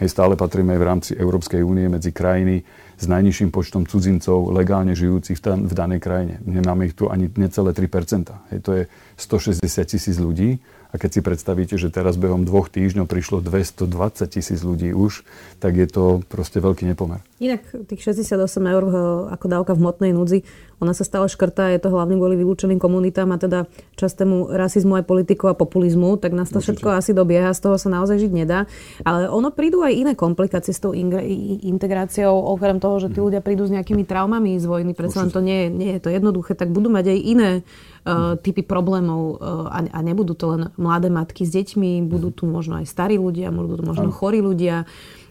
Hej, 0.00 0.08
stále 0.08 0.40
patríme 0.40 0.72
aj 0.72 0.80
v 0.80 0.88
rámci 0.88 1.10
Európskej 1.12 1.60
únie 1.60 1.84
medzi 1.84 2.16
krajiny 2.16 2.64
s 2.96 3.04
najnižším 3.04 3.52
počtom 3.52 3.84
cudzincov 3.84 4.48
legálne 4.48 4.96
žijúcich 4.96 5.36
v, 5.36 5.42
dan- 5.44 5.64
v 5.68 5.72
danej 5.76 6.00
krajine. 6.00 6.40
Nemáme 6.48 6.88
ich 6.88 6.96
tu 6.96 7.12
ani 7.12 7.28
necelé 7.36 7.76
3 7.76 8.56
Hej, 8.56 8.58
To 8.64 8.72
je 8.72 8.88
160 9.20 9.60
tisíc 9.84 10.16
ľudí 10.16 10.56
a 10.92 11.00
keď 11.00 11.10
si 11.10 11.20
predstavíte, 11.24 11.74
že 11.80 11.88
teraz 11.88 12.20
behom 12.20 12.44
dvoch 12.44 12.68
týždňov 12.68 13.08
prišlo 13.08 13.40
220 13.40 13.88
tisíc 14.28 14.60
ľudí 14.60 14.92
už, 14.92 15.24
tak 15.56 15.80
je 15.80 15.88
to 15.88 16.20
proste 16.28 16.60
veľký 16.60 16.84
nepomer. 16.84 17.24
Inak 17.40 17.64
tých 17.88 18.04
68 18.04 18.36
eur 18.68 18.84
ako 19.32 19.46
dávka 19.48 19.72
v 19.72 19.80
hmotnej 19.80 20.12
núdzi, 20.12 20.44
ona 20.82 20.90
sa 20.98 21.06
stále 21.06 21.30
škrtá, 21.30 21.70
je 21.70 21.78
to 21.78 21.94
hlavne 21.94 22.18
kvôli 22.18 22.34
vylúčeným 22.34 22.82
komunitám 22.82 23.30
a 23.30 23.38
teda 23.38 23.70
častému 23.94 24.50
rasizmu 24.50 24.98
aj 24.98 25.06
politiku 25.06 25.46
a 25.46 25.54
populizmu, 25.54 26.18
tak 26.18 26.34
nás 26.34 26.50
to 26.50 26.58
Určite. 26.58 26.82
všetko 26.82 26.88
asi 26.98 27.14
dobieha, 27.14 27.54
z 27.54 27.62
toho 27.62 27.78
sa 27.78 27.86
naozaj 27.86 28.18
žiť 28.18 28.32
nedá. 28.34 28.66
Ale 29.06 29.30
ono 29.30 29.54
prídu 29.54 29.86
aj 29.86 29.94
iné 29.94 30.12
komplikácie 30.18 30.74
s 30.74 30.82
tou 30.82 30.90
integráciou, 30.90 32.34
okrem 32.34 32.82
toho, 32.82 32.98
že 32.98 33.14
tí 33.14 33.22
ľudia 33.22 33.38
prídu 33.38 33.62
s 33.62 33.70
nejakými 33.70 34.02
traumami 34.02 34.58
z 34.58 34.66
vojny, 34.66 34.90
predsa 34.98 35.30
to 35.30 35.38
nie, 35.38 35.70
nie 35.70 35.94
je 35.96 36.00
to 36.02 36.10
jednoduché, 36.10 36.58
tak 36.58 36.74
budú 36.74 36.90
mať 36.90 37.14
aj 37.14 37.18
iné 37.22 37.50
uh, 37.62 38.34
typy 38.42 38.66
problémov 38.66 39.38
uh, 39.38 39.70
a, 39.70 39.78
a 39.86 39.98
nebudú 40.02 40.34
to 40.34 40.58
len 40.58 40.74
mladé 40.74 41.14
matky 41.14 41.46
s 41.46 41.54
deťmi, 41.54 42.02
budú 42.10 42.34
tu 42.34 42.50
možno 42.50 42.82
aj 42.82 42.90
starí 42.90 43.22
ľudia, 43.22 43.54
budú 43.54 43.78
tu 43.78 43.84
možno 43.86 44.10
chorí 44.10 44.42
ľudia, 44.42 44.82
uh, 44.82 45.21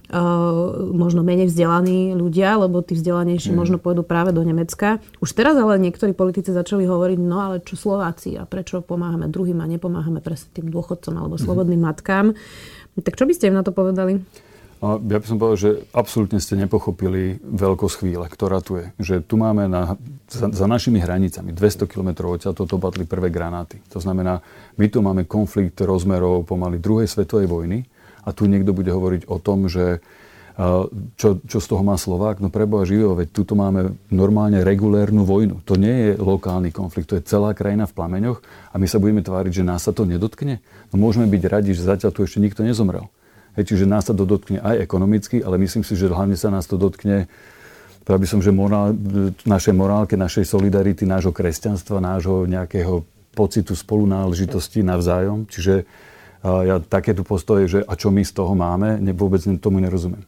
možno 0.91 1.23
menej 1.23 1.47
vzdelaní 1.47 2.11
ľudia, 2.11 2.59
lebo 2.59 2.83
tí 2.83 2.99
vzdelanejší 2.99 3.55
mm. 3.55 3.57
možno 3.57 3.77
pôjdu 3.79 4.03
práve 4.03 4.35
do 4.35 4.43
Nemecka. 4.43 4.99
Už 5.23 5.31
teraz 5.31 5.55
ale 5.55 5.79
niektorí 5.79 6.11
politici 6.11 6.51
začali 6.51 6.83
hovoriť, 6.83 7.19
no 7.19 7.39
ale 7.39 7.63
čo 7.63 7.79
Slováci 7.79 8.35
a 8.35 8.43
prečo 8.43 8.83
pomáhame 8.83 9.31
druhým 9.31 9.63
a 9.63 9.71
nepomáhame 9.71 10.19
presne 10.19 10.51
tým 10.51 10.67
dôchodcom 10.67 11.15
alebo 11.15 11.39
mhm. 11.39 11.43
slobodným 11.47 11.79
mm. 11.79 11.87
matkám. 11.87 12.25
Tak 12.99 13.15
čo 13.15 13.23
by 13.23 13.33
ste 13.33 13.47
im 13.49 13.55
na 13.55 13.63
to 13.63 13.71
povedali? 13.71 14.19
Ja 14.81 15.21
by 15.21 15.25
som 15.29 15.37
povedal, 15.37 15.61
že 15.61 15.71
absolútne 15.93 16.41
ste 16.41 16.57
nepochopili 16.57 17.37
veľkosť 17.37 17.95
chvíle, 18.01 18.25
ktorá 18.25 18.65
tu 18.65 18.81
je. 18.81 18.89
Že 18.97 19.15
tu 19.29 19.37
máme 19.37 19.69
na, 19.69 19.93
za, 20.25 20.49
za 20.49 20.65
našimi 20.65 20.97
hranicami 20.97 21.53
200 21.53 21.85
km 21.85 22.25
odtiaľ 22.25 22.57
to 22.57 22.65
dopadli 22.65 23.05
prvé 23.05 23.29
granáty. 23.29 23.77
To 23.93 24.01
znamená, 24.01 24.41
my 24.81 24.85
tu 24.89 25.05
máme 25.05 25.29
konflikt 25.29 25.77
rozmerov 25.85 26.49
pomaly 26.49 26.81
druhej 26.81 27.05
svetovej 27.05 27.45
vojny 27.45 27.85
a 28.21 28.29
tu 28.33 28.45
niekto 28.45 28.73
bude 28.73 28.89
hovoriť 28.89 29.29
o 29.29 29.37
tom, 29.41 29.65
že 29.65 29.99
čo, 31.15 31.41
čo 31.41 31.57
z 31.57 31.67
toho 31.67 31.81
má 31.81 31.95
Slovák? 31.95 32.43
No 32.43 32.51
preboha 32.51 32.85
živého, 32.85 33.15
veď 33.15 33.33
tuto 33.33 33.55
máme 33.55 33.97
normálne 34.11 34.61
regulérnu 34.61 35.23
vojnu. 35.25 35.63
To 35.65 35.79
nie 35.79 36.11
je 36.11 36.19
lokálny 36.19 36.69
konflikt, 36.69 37.09
to 37.09 37.17
je 37.17 37.25
celá 37.25 37.55
krajina 37.55 37.87
v 37.87 37.95
plameňoch 37.95 38.43
a 38.69 38.75
my 38.77 38.85
sa 38.85 39.01
budeme 39.01 39.23
tváriť, 39.25 39.63
že 39.63 39.63
nás 39.65 39.87
sa 39.87 39.95
to 39.95 40.05
nedotkne? 40.05 40.61
No 40.93 41.01
môžeme 41.01 41.25
byť 41.25 41.43
radi, 41.49 41.71
že 41.73 41.87
zatiaľ 41.87 42.11
tu 42.13 42.21
ešte 42.27 42.43
nikto 42.43 42.61
nezomrel. 42.61 43.07
Hej, 43.57 43.73
čiže 43.73 43.89
nás 43.89 44.05
sa 44.05 44.13
to 44.13 44.27
dotkne 44.27 44.59
aj 44.61 44.79
ekonomicky, 44.85 45.39
ale 45.41 45.59
myslím 45.59 45.83
si, 45.87 45.97
že 45.97 46.11
hlavne 46.11 46.35
sa 46.35 46.51
nás 46.51 46.67
to 46.67 46.75
dotkne 46.77 47.31
by 48.01 48.27
som, 48.27 48.43
že 48.43 48.51
morál, 48.51 48.91
našej 49.47 49.71
morálke, 49.71 50.19
našej 50.19 50.43
solidarity, 50.43 51.07
nášho 51.07 51.31
kresťanstva, 51.31 52.03
nášho 52.03 52.43
nejakého 52.43 53.07
pocitu 53.31 53.71
spolunáležitosti 53.71 54.83
navzájom. 54.83 55.47
Čiže 55.47 55.87
ja 56.41 56.81
takéto 56.81 57.21
postoje, 57.21 57.69
že 57.69 57.79
a 57.86 57.93
čo 57.93 58.10
my 58.10 58.25
z 58.25 58.33
toho 58.33 58.53
máme, 58.57 58.98
ne, 58.98 59.13
vôbec 59.13 59.41
tomu 59.62 59.77
nerozumiem. 59.77 60.25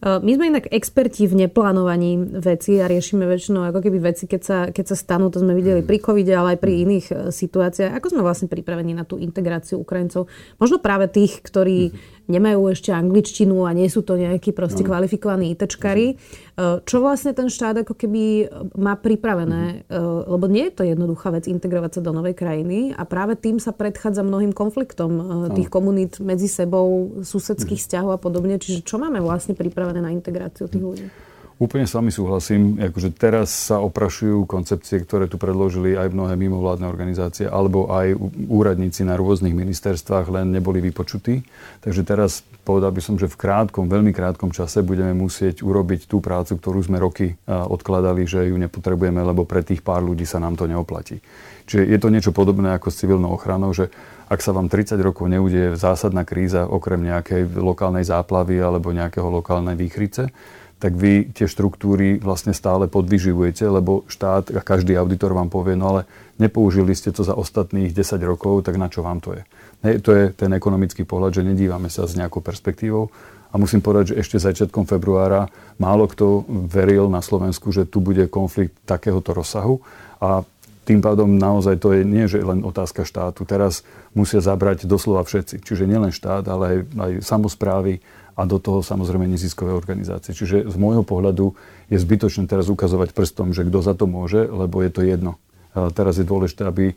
My 0.00 0.32
sme 0.32 0.48
inak 0.48 0.72
experti 0.72 1.28
v 1.28 1.44
neplánovaní 1.44 2.40
veci 2.40 2.80
a 2.80 2.88
riešime 2.88 3.28
väčšinou 3.28 3.68
ako 3.68 3.84
keby 3.84 4.00
veci, 4.00 4.24
keď 4.24 4.40
sa, 4.40 4.58
keď 4.72 4.84
sa 4.88 4.96
stanú, 4.96 5.28
to 5.28 5.44
sme 5.44 5.52
videli 5.52 5.84
pri 5.84 6.00
covide, 6.00 6.32
ale 6.32 6.56
aj 6.56 6.58
pri 6.64 6.72
mhm. 6.72 6.80
iných 6.88 7.06
e, 7.12 7.14
situáciách. 7.28 7.92
Ako 8.00 8.16
sme 8.16 8.24
vlastne 8.24 8.48
pripravení 8.48 8.96
na 8.96 9.04
tú 9.04 9.20
integráciu 9.20 9.76
Ukrajincov? 9.76 10.32
Možno 10.56 10.80
práve 10.80 11.12
tých, 11.12 11.44
ktorí 11.44 11.92
mhm 11.92 12.19
nemajú 12.30 12.70
ešte 12.70 12.94
angličtinu 12.94 13.66
a 13.66 13.74
nie 13.74 13.90
sú 13.90 14.06
to 14.06 14.14
nejakí 14.14 14.54
proste 14.54 14.86
no. 14.86 14.94
kvalifikovaní 14.94 15.52
ITčkari. 15.52 16.14
Mhm. 16.14 16.86
Čo 16.86 16.96
vlastne 17.00 17.32
ten 17.32 17.48
štát 17.48 17.82
ako 17.82 17.96
keby 17.96 18.52
má 18.76 18.92
pripravené, 19.00 19.88
mm-hmm. 19.88 20.28
lebo 20.28 20.44
nie 20.44 20.68
je 20.68 20.74
to 20.76 20.82
jednoduchá 20.84 21.32
vec 21.32 21.48
integrovať 21.48 21.96
sa 21.96 22.00
do 22.04 22.12
novej 22.12 22.36
krajiny 22.36 22.92
a 22.92 23.08
práve 23.08 23.40
tým 23.40 23.56
sa 23.56 23.72
predchádza 23.72 24.20
mnohým 24.20 24.52
konfliktom 24.52 25.10
no. 25.10 25.56
tých 25.56 25.72
komunít 25.72 26.20
medzi 26.20 26.52
sebou, 26.52 27.16
susedských 27.24 27.80
mm-hmm. 27.80 27.88
vzťahov 27.88 28.10
a 28.12 28.20
podobne. 28.20 28.60
Čiže 28.60 28.84
čo 28.84 29.00
máme 29.00 29.24
vlastne 29.24 29.56
pripravené 29.56 30.04
na 30.04 30.12
integráciu 30.12 30.68
tých 30.68 30.84
ľudí? 30.84 31.06
Úplne 31.60 31.84
s 31.84 31.92
vami 31.92 32.08
súhlasím. 32.08 32.80
Akože 32.80 33.12
teraz 33.12 33.52
sa 33.52 33.84
oprašujú 33.84 34.48
koncepcie, 34.48 34.96
ktoré 35.04 35.28
tu 35.28 35.36
predložili 35.36 35.92
aj 35.92 36.08
mnohé 36.08 36.32
mimovládne 36.40 36.88
organizácie, 36.88 37.44
alebo 37.44 37.92
aj 37.92 38.16
úradníci 38.48 39.04
na 39.04 39.20
rôznych 39.20 39.52
ministerstvách, 39.52 40.32
len 40.32 40.56
neboli 40.56 40.80
vypočutí. 40.80 41.44
Takže 41.84 42.00
teraz 42.08 42.40
povedal 42.64 42.96
by 42.96 43.04
som, 43.04 43.20
že 43.20 43.28
v 43.28 43.36
krátkom, 43.36 43.92
veľmi 43.92 44.08
krátkom 44.08 44.56
čase 44.56 44.80
budeme 44.80 45.12
musieť 45.12 45.60
urobiť 45.60 46.08
tú 46.08 46.24
prácu, 46.24 46.56
ktorú 46.56 46.80
sme 46.80 46.96
roky 46.96 47.36
odkladali, 47.44 48.24
že 48.24 48.48
ju 48.48 48.56
nepotrebujeme, 48.56 49.20
lebo 49.20 49.44
pre 49.44 49.60
tých 49.60 49.84
pár 49.84 50.00
ľudí 50.00 50.24
sa 50.24 50.40
nám 50.40 50.56
to 50.56 50.64
neoplatí. 50.64 51.20
Čiže 51.68 51.92
je 51.92 51.98
to 52.00 52.08
niečo 52.08 52.32
podobné 52.32 52.72
ako 52.72 52.88
s 52.88 53.04
civilnou 53.04 53.36
ochranou, 53.36 53.76
že 53.76 53.92
ak 54.32 54.40
sa 54.40 54.56
vám 54.56 54.72
30 54.72 54.96
rokov 55.04 55.28
neudie 55.28 55.76
zásadná 55.76 56.24
kríza 56.24 56.64
okrem 56.64 57.04
nejakej 57.04 57.52
lokálnej 57.52 58.08
záplavy 58.08 58.64
alebo 58.64 58.96
nejakého 58.96 59.28
lokálnej 59.28 59.76
výchrice, 59.76 60.32
tak 60.80 60.96
vy 60.96 61.28
tie 61.36 61.44
štruktúry 61.44 62.16
vlastne 62.24 62.56
stále 62.56 62.88
podvyživujete, 62.88 63.68
lebo 63.68 64.08
štát 64.08 64.48
a 64.56 64.64
každý 64.64 64.96
auditor 64.96 65.36
vám 65.36 65.52
povie, 65.52 65.76
no 65.76 65.92
ale 65.92 66.00
nepoužili 66.40 66.96
ste 66.96 67.12
to 67.12 67.20
za 67.20 67.36
ostatných 67.36 67.92
10 67.92 68.16
rokov, 68.24 68.64
tak 68.64 68.80
na 68.80 68.88
čo 68.88 69.04
vám 69.04 69.20
to 69.20 69.36
je? 69.36 69.44
Hej, 69.84 69.94
to 70.00 70.10
je 70.16 70.24
ten 70.32 70.48
ekonomický 70.56 71.04
pohľad, 71.04 71.36
že 71.36 71.44
nedívame 71.44 71.92
sa 71.92 72.08
s 72.08 72.16
nejakou 72.16 72.40
perspektívou. 72.40 73.12
A 73.50 73.58
musím 73.58 73.84
povedať, 73.84 74.14
že 74.14 74.18
ešte 74.24 74.40
začiatkom 74.40 74.86
februára 74.86 75.50
málo 75.76 76.06
kto 76.08 76.46
veril 76.48 77.10
na 77.10 77.20
Slovensku, 77.20 77.74
že 77.74 77.84
tu 77.84 78.00
bude 78.00 78.24
konflikt 78.30 78.72
takéhoto 78.86 79.34
rozsahu. 79.34 79.82
A 80.22 80.46
tým 80.86 81.02
pádom 81.02 81.28
naozaj 81.38 81.82
to 81.82 81.92
je 81.92 82.06
nie, 82.06 82.30
že 82.30 82.40
len 82.40 82.62
otázka 82.62 83.02
štátu. 83.02 83.42
Teraz 83.44 83.82
musia 84.14 84.38
zabrať 84.38 84.86
doslova 84.86 85.26
všetci. 85.26 85.66
Čiže 85.66 85.90
nielen 85.90 86.14
štát, 86.14 86.46
ale 86.46 86.64
aj, 86.66 86.78
aj 86.94 87.12
samozprávy 87.26 87.98
a 88.40 88.48
do 88.48 88.56
toho 88.56 88.80
samozrejme 88.80 89.28
neziskové 89.28 89.76
organizácie. 89.76 90.32
Čiže 90.32 90.72
z 90.72 90.76
môjho 90.80 91.04
pohľadu 91.04 91.52
je 91.92 92.00
zbytočné 92.00 92.48
teraz 92.48 92.72
ukazovať 92.72 93.12
prstom, 93.12 93.52
že 93.52 93.68
kto 93.68 93.84
za 93.84 93.92
to 93.92 94.08
môže, 94.08 94.48
lebo 94.48 94.80
je 94.80 94.88
to 94.88 95.04
jedno. 95.04 95.36
Teraz 95.76 96.16
je 96.16 96.24
dôležité, 96.24 96.64
aby 96.64 96.96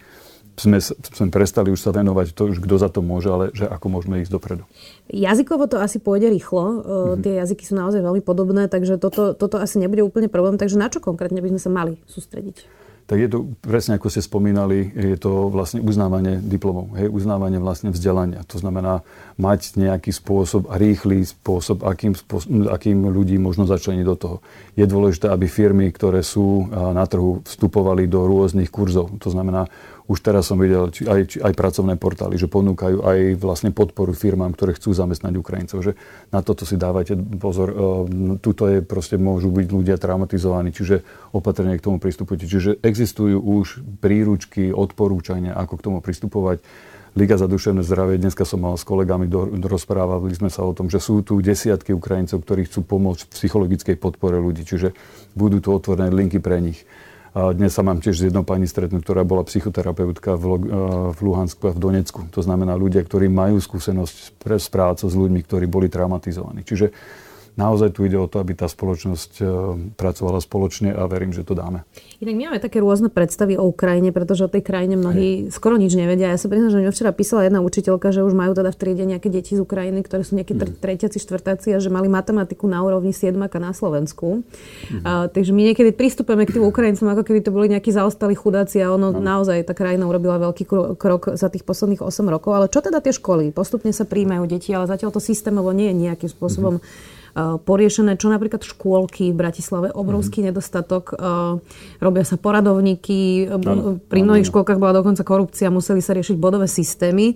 sme, 0.56 0.80
sme 0.80 1.28
prestali 1.34 1.74
už 1.74 1.82
sa 1.82 1.90
venovať 1.90 2.38
to, 2.38 2.54
kto 2.56 2.76
za 2.78 2.88
to 2.88 3.02
môže, 3.02 3.28
ale 3.28 3.46
že 3.52 3.66
ako 3.66 3.86
môžeme 3.90 4.22
ísť 4.22 4.32
dopredu. 4.32 4.64
Jazykovo 5.10 5.66
to 5.66 5.82
asi 5.82 5.98
pôjde 5.98 6.30
rýchlo. 6.30 6.64
Mm-hmm. 6.64 7.22
Tie 7.26 7.34
jazyky 7.42 7.64
sú 7.66 7.74
naozaj 7.74 8.06
veľmi 8.06 8.22
podobné, 8.22 8.70
takže 8.70 9.02
toto, 9.02 9.34
toto 9.34 9.58
asi 9.58 9.82
nebude 9.82 10.06
úplne 10.06 10.30
problém. 10.30 10.56
Takže 10.56 10.78
na 10.78 10.88
čo 10.94 11.02
konkrétne 11.02 11.42
by 11.42 11.58
sme 11.58 11.62
sa 11.62 11.70
mali 11.74 11.94
sústrediť? 12.06 12.83
Tak 13.04 13.18
je 13.20 13.30
to 13.30 13.40
presne 13.60 14.00
ako 14.00 14.08
ste 14.08 14.24
spomínali, 14.24 14.90
je 14.96 15.20
to 15.20 15.52
vlastne 15.52 15.84
uznávanie 15.84 16.40
diplomov, 16.40 16.96
hej, 16.96 17.12
uznávanie 17.12 17.60
vlastne 17.60 17.92
vzdelania. 17.92 18.48
To 18.48 18.58
znamená 18.58 19.04
mať 19.36 19.76
nejaký 19.76 20.16
spôsob 20.16 20.72
a 20.72 20.80
rýchly 20.80 21.28
spôsob, 21.28 21.84
akým, 21.84 22.16
spôsob, 22.16 22.72
akým 22.72 23.10
ľudí 23.12 23.36
možno 23.36 23.68
začleniť 23.68 24.06
do 24.08 24.16
toho. 24.16 24.38
Je 24.80 24.88
dôležité, 24.88 25.30
aby 25.30 25.52
firmy, 25.52 25.92
ktoré 25.92 26.24
sú 26.24 26.70
na 26.72 27.04
trhu, 27.06 27.44
vstupovali 27.44 28.08
do 28.08 28.24
rôznych 28.24 28.72
kurzov. 28.72 29.20
To 29.20 29.30
znamená, 29.30 29.68
už 30.04 30.20
teraz 30.20 30.52
som 30.52 30.60
videl 30.60 30.92
či 30.92 31.08
aj, 31.08 31.20
či 31.32 31.38
aj 31.40 31.56
pracovné 31.56 31.96
portály, 31.96 32.36
že 32.36 32.52
ponúkajú 32.52 33.08
aj 33.08 33.20
vlastne 33.40 33.72
podporu 33.72 34.12
firmám, 34.12 34.52
ktoré 34.52 34.76
chcú 34.76 34.92
zamestnať 34.92 35.34
Ukrajincov. 35.40 35.80
Že 35.80 35.96
na 36.28 36.44
toto 36.44 36.68
si 36.68 36.76
dávajte 36.76 37.16
pozor. 37.40 37.72
E, 37.72 37.76
tuto 38.44 38.68
je 38.68 38.84
proste 38.84 39.16
môžu 39.16 39.48
byť 39.56 39.68
ľudia 39.72 39.96
traumatizovaní, 39.96 40.76
čiže 40.76 41.08
opatrne 41.32 41.80
k 41.80 41.86
tomu 41.86 42.04
pristupujte. 42.04 42.44
Čiže 42.52 42.84
existujú 42.84 43.40
už 43.40 43.80
príručky, 44.04 44.76
odporúčania, 44.76 45.56
ako 45.56 45.80
k 45.80 45.86
tomu 45.88 45.98
pristupovať. 46.04 46.60
Liga 47.14 47.38
za 47.38 47.46
duševné 47.46 47.86
zdravie, 47.86 48.18
dneska 48.18 48.42
som 48.42 48.66
mal 48.66 48.74
s 48.74 48.82
kolegami, 48.82 49.30
do, 49.30 49.46
rozprávali 49.46 50.34
sme 50.34 50.50
sa 50.50 50.66
o 50.66 50.74
tom, 50.74 50.90
že 50.90 50.98
sú 50.98 51.22
tu 51.22 51.38
desiatky 51.46 51.94
Ukrajincov, 51.94 52.42
ktorí 52.42 52.66
chcú 52.66 52.82
pomôcť 52.82 53.30
v 53.30 53.34
psychologickej 53.38 53.96
podpore 54.02 54.42
ľudí, 54.42 54.66
čiže 54.66 54.98
budú 55.38 55.62
tu 55.62 55.70
otvorené 55.70 56.10
linky 56.10 56.42
pre 56.42 56.58
nich. 56.58 56.82
Dnes 57.34 57.74
sa 57.74 57.82
mám 57.82 57.98
tiež 57.98 58.16
s 58.22 58.26
jednou 58.30 58.46
pani 58.46 58.70
stretnúť, 58.70 59.02
ktorá 59.02 59.26
bola 59.26 59.42
psychoterapeutka 59.42 60.38
v, 60.38 60.70
v 61.18 61.20
Luhansku 61.26 61.66
a 61.66 61.74
v 61.74 61.82
Donecku. 61.82 62.30
To 62.30 62.46
znamená 62.46 62.78
ľudia, 62.78 63.02
ktorí 63.02 63.26
majú 63.26 63.58
skúsenosť 63.58 64.38
s 64.38 64.68
prácou 64.70 65.10
s 65.10 65.18
ľuďmi, 65.18 65.42
ktorí 65.42 65.66
boli 65.66 65.90
traumatizovaní. 65.90 66.62
Čiže 66.62 66.94
naozaj 67.54 67.94
tu 67.94 68.06
ide 68.06 68.18
o 68.18 68.26
to, 68.26 68.42
aby 68.42 68.58
tá 68.58 68.66
spoločnosť 68.66 69.32
e, 69.40 69.44
pracovala 69.94 70.42
spoločne 70.42 70.90
a 70.94 71.06
verím, 71.06 71.34
že 71.34 71.46
to 71.46 71.54
dáme. 71.54 71.86
Inak 72.18 72.36
my 72.36 72.44
máme 72.50 72.60
také 72.62 72.82
rôzne 72.82 73.14
predstavy 73.14 73.58
o 73.62 73.70
Ukrajine, 73.70 74.10
pretože 74.10 74.46
o 74.46 74.50
tej 74.50 74.66
krajine 74.66 74.98
mnohí 74.98 75.48
Aj. 75.50 75.54
skoro 75.54 75.78
nič 75.78 75.94
nevedia. 75.94 76.34
Ja 76.34 76.40
sa 76.42 76.50
priznám, 76.50 76.74
že 76.74 76.78
mi 76.82 76.90
včera 76.90 77.14
písala 77.14 77.46
jedna 77.46 77.62
učiteľka, 77.62 78.10
že 78.10 78.26
už 78.26 78.34
majú 78.34 78.58
teda 78.58 78.74
v 78.74 78.78
triede 78.78 79.06
nejaké 79.06 79.30
deti 79.30 79.54
z 79.54 79.62
Ukrajiny, 79.62 80.02
ktoré 80.02 80.26
sú 80.26 80.34
nejakí 80.34 80.58
mm. 80.58 80.82
tretiaci, 80.82 81.18
štvrtáci 81.22 81.78
a 81.78 81.78
že 81.78 81.94
mali 81.94 82.10
matematiku 82.10 82.66
na 82.66 82.82
úrovni 82.82 83.14
siedmaka 83.14 83.62
na 83.62 83.72
Slovensku. 83.72 84.42
Mm. 84.90 85.04
A, 85.06 85.12
takže 85.30 85.54
my 85.54 85.62
niekedy 85.74 85.94
pristupujeme 85.94 86.50
k 86.50 86.58
tým 86.58 86.66
Ukrajincom, 86.66 87.06
ako 87.14 87.22
keby 87.22 87.40
to 87.46 87.54
boli 87.54 87.70
nejakí 87.70 87.94
zaostali 87.94 88.34
chudáci 88.34 88.82
a 88.82 88.90
ono 88.90 89.14
no. 89.14 89.22
naozaj 89.22 89.70
tá 89.70 89.78
krajina 89.78 90.10
urobila 90.10 90.42
veľký 90.42 90.66
krok 90.98 91.38
za 91.38 91.54
tých 91.54 91.62
posledných 91.62 92.02
8 92.02 92.34
rokov. 92.34 92.52
Ale 92.58 92.66
čo 92.74 92.82
teda 92.82 92.98
tie 92.98 93.14
školy? 93.14 93.54
Postupne 93.54 93.94
sa 93.94 94.10
príjmajú 94.10 94.50
deti, 94.50 94.74
ale 94.74 94.90
zatiaľ 94.90 95.14
to 95.14 95.22
systémovo 95.22 95.70
nie 95.70 95.94
je 95.94 95.96
nejakým 96.10 96.30
spôsobom 96.34 96.82
mm 96.82 97.22
Eh, 97.23 97.23
poriešené, 97.34 98.14
čo 98.22 98.30
napríklad 98.30 98.62
škôlky 98.62 99.34
v 99.34 99.38
Bratislave, 99.38 99.90
obrovský 99.90 100.46
mm-hmm. 100.46 100.54
nedostatok, 100.54 101.18
eh, 101.18 101.58
robia 101.98 102.24
sa 102.26 102.38
poradovníky, 102.38 103.50
ano, 103.50 103.98
pri 103.98 104.22
mnohých 104.22 104.46
ano. 104.46 104.52
škôlkach 104.54 104.78
bola 104.78 105.02
dokonca 105.02 105.26
korupcia, 105.26 105.74
museli 105.74 106.02
sa 106.06 106.14
riešiť 106.14 106.38
bodové 106.38 106.70
systémy. 106.70 107.34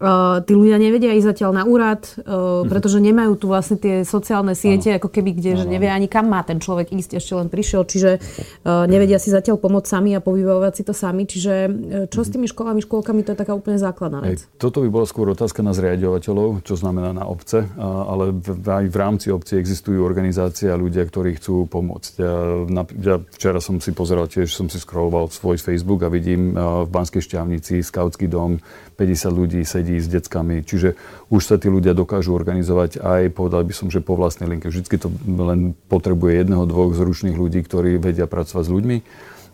Uh, 0.00 0.40
tí 0.48 0.56
ľudia 0.56 0.80
nevedia 0.80 1.12
ísť 1.12 1.36
zatiaľ 1.36 1.60
na 1.60 1.64
úrad, 1.68 2.08
uh, 2.24 2.64
pretože 2.64 3.04
nemajú 3.04 3.36
tu 3.36 3.52
vlastne 3.52 3.76
tie 3.76 4.00
sociálne 4.00 4.56
siete, 4.56 4.96
ano. 4.96 4.98
ako 4.98 5.08
keby, 5.12 5.36
kde 5.36 5.50
že 5.60 5.66
nevie 5.68 5.92
ani 5.92 6.08
kam 6.08 6.32
má 6.32 6.40
ten 6.40 6.56
človek 6.56 6.88
ísť, 6.88 7.20
ešte 7.20 7.36
len 7.36 7.52
prišiel, 7.52 7.84
čiže 7.84 8.10
uh, 8.16 8.88
nevedia 8.88 9.20
si 9.20 9.28
zatiaľ 9.28 9.60
pomôcť 9.60 9.88
sami 9.92 10.16
a 10.16 10.24
povybavovať 10.24 10.72
si 10.72 10.82
to 10.88 10.96
sami. 10.96 11.28
Čiže 11.28 11.52
uh, 11.68 11.70
čo 12.08 12.24
s 12.24 12.32
tými 12.32 12.48
školami, 12.48 12.80
škôlkami, 12.80 13.20
to 13.28 13.36
je 13.36 13.38
taká 13.44 13.52
úplne 13.52 13.76
základná 13.76 14.24
vec. 14.24 14.40
Aj, 14.40 14.56
toto 14.56 14.80
by 14.80 14.88
bola 14.88 15.04
skôr 15.04 15.28
otázka 15.36 15.60
na 15.60 15.76
zriadovateľov, 15.76 16.64
čo 16.64 16.80
znamená 16.80 17.12
na 17.12 17.28
obce, 17.28 17.68
ale 17.76 18.40
aj 18.56 18.84
v 18.88 18.96
rámci 18.96 19.28
obci 19.28 19.60
existujú 19.60 20.00
organizácie 20.00 20.72
a 20.72 20.80
ľudia, 20.80 21.04
ktorí 21.04 21.36
chcú 21.36 21.68
pomôcť. 21.68 22.12
Ja, 22.18 22.34
ja 23.04 23.16
včera 23.20 23.60
som 23.60 23.78
si 23.84 23.92
pozeral 23.92 24.26
tiež, 24.32 24.48
som 24.48 24.72
si 24.72 24.80
scrolloval 24.80 25.28
svoj 25.28 25.60
Facebook 25.60 26.02
a 26.06 26.12
vidím 26.12 26.54
uh, 26.54 26.84
v 26.86 26.90
Banskej 26.90 27.22
šťavnici 27.24 27.84
skautský 27.84 28.26
dom, 28.26 28.58
50 29.00 29.32
ľudí 29.32 29.60
sedí 29.64 29.89
sedí 29.90 29.98
s 29.98 30.06
deckami. 30.06 30.62
Čiže 30.62 30.94
už 31.34 31.42
sa 31.42 31.58
tí 31.58 31.66
ľudia 31.66 31.90
dokážu 31.98 32.30
organizovať 32.30 33.02
aj, 33.02 33.34
povedal 33.34 33.66
by 33.66 33.74
som, 33.74 33.90
že 33.90 33.98
po 33.98 34.14
vlastnej 34.14 34.46
linke. 34.46 34.70
Vždycky 34.70 35.02
to 35.02 35.10
len 35.26 35.74
potrebuje 35.90 36.46
jedného, 36.46 36.62
dvoch 36.70 36.94
zručných 36.94 37.34
ľudí, 37.34 37.66
ktorí 37.66 37.98
vedia 37.98 38.30
pracovať 38.30 38.62
s 38.62 38.70
ľuďmi 38.70 38.96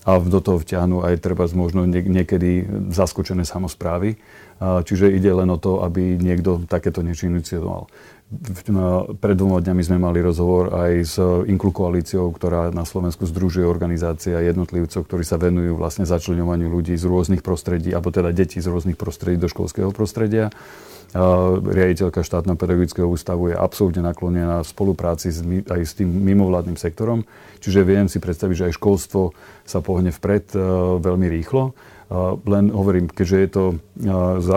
a 0.06 0.22
do 0.22 0.38
toho 0.38 0.60
vťahnu 0.62 1.02
aj 1.02 1.18
treba 1.18 1.48
možno 1.50 1.82
niekedy 1.88 2.68
zaskočené 2.94 3.42
samozprávy. 3.42 4.20
Čiže 4.56 5.12
ide 5.12 5.28
len 5.36 5.52
o 5.52 5.60
to, 5.60 5.84
aby 5.84 6.16
niekto 6.16 6.64
takéto 6.64 7.04
niečo 7.04 7.28
inicioval. 7.28 7.92
Pred 9.22 9.38
dvoma 9.38 9.62
dňami 9.62 9.82
sme 9.86 10.02
mali 10.02 10.18
rozhovor 10.18 10.74
aj 10.74 10.92
s 11.06 11.14
Inklu 11.46 11.70
koalíciou, 11.70 12.26
ktorá 12.34 12.74
na 12.74 12.82
Slovensku 12.82 13.22
združuje 13.22 13.62
organizácie 13.62 14.34
a 14.34 14.42
jednotlivcov, 14.42 15.06
ktorí 15.06 15.22
sa 15.22 15.38
venujú 15.38 15.78
vlastne 15.78 16.08
začleňovaniu 16.08 16.66
ľudí 16.66 16.98
z 16.98 17.06
rôznych 17.06 17.46
prostredí, 17.46 17.94
alebo 17.94 18.10
teda 18.10 18.34
detí 18.34 18.58
z 18.58 18.66
rôznych 18.66 18.98
prostredí 18.98 19.38
do 19.38 19.46
školského 19.46 19.94
prostredia. 19.94 20.50
Riaditeľka 21.14 22.26
štátneho 22.26 22.58
pedagogického 22.58 23.06
ústavu 23.06 23.54
je 23.54 23.56
absolútne 23.56 24.02
naklonená 24.02 24.66
v 24.66 24.68
spolupráci 24.68 25.30
s, 25.30 25.38
aj 25.70 25.80
s 25.86 25.94
tým 25.94 26.10
mimovládnym 26.10 26.74
sektorom, 26.74 27.22
čiže 27.62 27.86
viem 27.86 28.10
si 28.10 28.18
predstaviť, 28.18 28.56
že 28.58 28.66
aj 28.68 28.76
školstvo 28.76 29.30
sa 29.62 29.78
pohne 29.86 30.10
vpred 30.10 30.50
e, 30.50 30.58
veľmi 30.98 31.30
rýchlo. 31.30 31.78
Len 32.46 32.70
hovorím, 32.70 33.10
keďže 33.10 33.36
je 33.42 33.50
to 33.50 33.64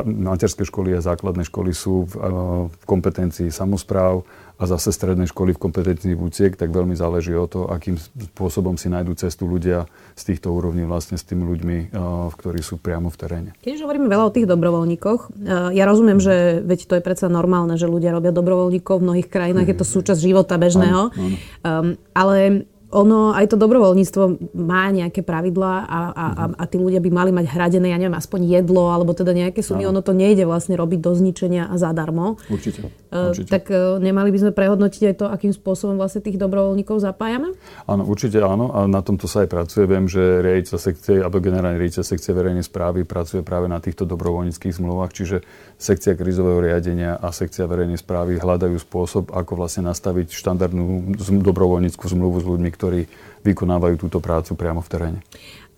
materské 0.05 0.69
školy 0.69 0.93
a 0.93 1.01
základné 1.01 1.49
školy 1.49 1.73
sú 1.73 2.05
v, 2.05 2.13
kompetencii 2.85 3.49
samozpráv 3.49 4.21
a 4.59 4.67
zase 4.67 4.91
stredné 4.91 5.25
školy 5.25 5.55
v 5.55 5.63
kompetencii 5.65 6.13
buciek, 6.19 6.53
tak 6.53 6.69
veľmi 6.69 6.93
záleží 6.93 7.31
o 7.33 7.47
to, 7.47 7.65
akým 7.71 7.95
spôsobom 7.97 8.75
si 8.75 8.91
nájdú 8.91 9.15
cestu 9.15 9.47
ľudia 9.47 9.89
z 10.13 10.23
týchto 10.29 10.51
úrovní 10.51 10.83
vlastne 10.83 11.17
s 11.17 11.23
tými 11.23 11.47
ľuďmi, 11.47 11.77
ktorí 12.37 12.59
sú 12.61 12.77
priamo 12.77 13.09
v 13.09 13.17
teréne. 13.17 13.49
Keď 13.65 13.81
hovoríme 13.87 14.11
veľa 14.11 14.29
o 14.29 14.35
tých 14.35 14.45
dobrovoľníkoch, 14.45 15.41
ja 15.73 15.83
rozumiem, 15.89 16.19
že 16.21 16.59
veď 16.61 16.79
to 16.85 16.93
je 16.99 17.05
predsa 17.07 17.31
normálne, 17.31 17.79
že 17.79 17.89
ľudia 17.89 18.13
robia 18.13 18.35
dobrovoľníkov 18.35 18.99
v 18.99 19.05
mnohých 19.09 19.31
krajinách, 19.31 19.73
je 19.73 19.77
to 19.79 19.87
súčasť 19.87 20.21
života 20.21 20.59
bežného, 20.59 21.09
ano. 21.09 21.27
Um, 21.63 21.95
ale 22.11 22.67
ono, 22.89 23.37
aj 23.37 23.53
to 23.53 23.55
dobrovoľníctvo 23.61 24.23
má 24.57 24.89
nejaké 24.89 25.21
pravidlá 25.21 25.73
a, 25.85 25.99
a, 26.09 26.25
a, 26.25 26.43
a 26.57 26.63
tí 26.65 26.81
ľudia 26.81 26.97
by 26.97 27.09
mali 27.13 27.29
mať 27.29 27.45
hradené, 27.53 27.93
ja 27.93 28.01
neviem, 28.01 28.17
aspoň 28.17 28.49
jedlo 28.49 28.89
alebo 28.89 29.13
teda 29.13 29.29
nejaké 29.29 29.61
sumy. 29.61 29.85
Ono 29.85 30.01
to 30.01 30.17
nejde 30.17 30.49
vlastne 30.49 30.73
robiť 30.73 30.97
do 30.97 31.13
zničenia 31.13 31.69
a 31.69 31.77
zadarmo. 31.77 32.41
Určite. 32.49 32.89
Uh, 33.13 33.29
určite. 33.29 33.49
Tak 33.49 33.69
uh, 33.69 34.01
nemali 34.01 34.33
by 34.33 34.37
sme 34.41 34.51
prehodnotiť 34.57 35.01
aj 35.05 35.15
to, 35.21 35.25
akým 35.29 35.53
spôsobom 35.53 36.01
vlastne 36.01 36.25
tých 36.25 36.41
dobrovoľníkov 36.41 36.97
zapájame? 36.97 37.53
Áno, 37.85 38.09
určite 38.09 38.41
áno 38.41 38.73
a 38.73 38.89
na 38.89 39.05
tomto 39.05 39.29
sa 39.29 39.45
aj 39.45 39.49
pracuje. 39.53 39.85
Viem, 39.85 40.09
že 40.09 40.41
riaditeľ 40.41 40.77
sekcie 40.81 41.21
alebo 41.21 41.37
generálny 41.37 41.77
riaditeľ 41.77 42.03
sekcie 42.05 42.33
verejnej 42.33 42.65
správy 42.65 43.05
pracuje 43.05 43.45
práve 43.45 43.69
na 43.69 43.77
týchto 43.77 44.09
dobrovoľníckých 44.09 44.81
zmluvách, 44.81 45.13
čiže 45.13 45.45
sekcia 45.77 46.17
krizového 46.17 46.59
riadenia 46.65 47.21
a 47.21 47.29
sekcia 47.29 47.69
verejnej 47.69 48.01
správy 48.01 48.41
hľadajú 48.41 48.81
spôsob, 48.81 49.29
ako 49.29 49.61
vlastne 49.61 49.85
nastaviť 49.85 50.33
štandardnú 50.33 51.13
dobrovoľníckú 51.45 52.03
zmluvu 52.03 52.41
s 52.41 52.45
ľuďmi, 52.49 52.69
ktorí 52.79 53.11
vykonávajú 53.43 54.07
túto 54.07 54.23
prácu 54.23 54.55
priamo 54.55 54.79
v 54.79 54.87
teréne. 54.87 55.19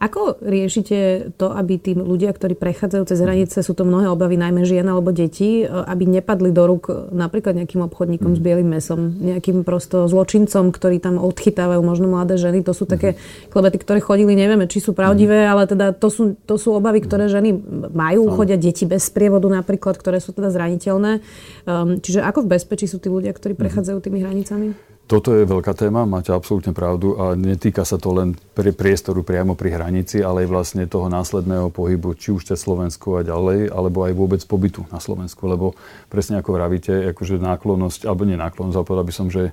Ako 0.01 0.41
riešite 0.41 1.29
to, 1.37 1.53
aby 1.53 1.77
tí 1.77 1.93
ľudia, 1.93 2.33
ktorí 2.33 2.57
prechádzajú 2.57 3.03
cez 3.05 3.21
hranice, 3.21 3.61
sú 3.61 3.77
to 3.77 3.85
mnohé 3.85 4.09
obavy, 4.09 4.33
najmä 4.33 4.65
žien 4.65 4.81
alebo 4.89 5.13
deti, 5.13 5.61
aby 5.61 6.09
nepadli 6.09 6.49
do 6.49 6.65
rúk 6.65 7.13
napríklad 7.13 7.53
nejakým 7.53 7.85
obchodníkom 7.85 8.33
mm. 8.33 8.37
s 8.37 8.41
bielým 8.41 8.69
mesom, 8.73 9.13
nejakým 9.21 9.61
prosto 9.61 10.09
zločincom, 10.09 10.73
ktorí 10.73 10.97
tam 10.97 11.21
odchytávajú 11.21 11.85
možno 11.85 12.09
mladé 12.09 12.41
ženy. 12.41 12.65
To 12.65 12.73
sú 12.73 12.89
také 12.89 13.13
mm. 13.13 13.53
klebety, 13.53 13.77
ktoré 13.77 14.01
chodili, 14.01 14.33
nevieme, 14.33 14.65
či 14.65 14.81
sú 14.81 14.97
pravdivé, 14.97 15.45
mm. 15.45 15.49
ale 15.53 15.63
teda 15.69 15.93
to 15.93 16.09
sú, 16.09 16.33
to 16.49 16.57
sú 16.57 16.73
obavy, 16.73 17.05
ktoré 17.05 17.29
ženy 17.29 17.53
majú. 17.93 18.25
Chodia 18.33 18.57
deti 18.57 18.89
bez 18.89 19.05
sprievodu 19.05 19.45
napríklad, 19.53 20.01
ktoré 20.01 20.17
sú 20.17 20.33
teda 20.33 20.49
zraniteľné. 20.49 21.21
Um, 21.69 22.01
čiže 22.01 22.25
ako 22.25 22.49
v 22.49 22.57
bezpečí 22.57 22.89
sú 22.89 22.97
tí 22.97 23.05
ľudia, 23.05 23.37
ktorí 23.37 23.53
prechádzajú 23.53 24.01
tými 24.01 24.25
hranicami? 24.25 24.73
Toto 25.09 25.35
je 25.35 25.43
veľká 25.43 25.75
téma, 25.75 26.07
máte 26.07 26.31
absolútne 26.31 26.71
pravdu 26.71 27.19
a 27.19 27.35
netýka 27.35 27.83
sa 27.83 27.99
to 27.99 28.15
len 28.15 28.31
pri 28.55 28.71
priestoru 28.71 29.27
priamo 29.27 29.59
pri 29.59 29.75
hranici, 29.75 30.23
ale 30.23 30.47
aj 30.47 30.49
vlastne 30.49 30.83
toho 30.87 31.11
následného 31.11 31.67
pohybu, 31.67 32.15
či 32.15 32.31
už 32.31 32.47
cez 32.47 32.63
Slovensku 32.63 33.19
a 33.19 33.27
ďalej, 33.27 33.75
alebo 33.75 34.07
aj 34.07 34.13
vôbec 34.15 34.41
pobytu 34.47 34.87
na 34.87 35.03
Slovensku, 35.03 35.43
lebo 35.51 35.75
presne 36.07 36.39
ako 36.39 36.55
vravíte, 36.55 37.11
akože 37.11 37.43
náklonnosť, 37.43 38.07
alebo 38.07 38.23
nie 38.23 38.39
náklonnosť, 38.39 38.77
ale 38.79 38.87
povedal 38.87 39.07
by 39.11 39.15
som, 39.15 39.27
že 39.27 39.51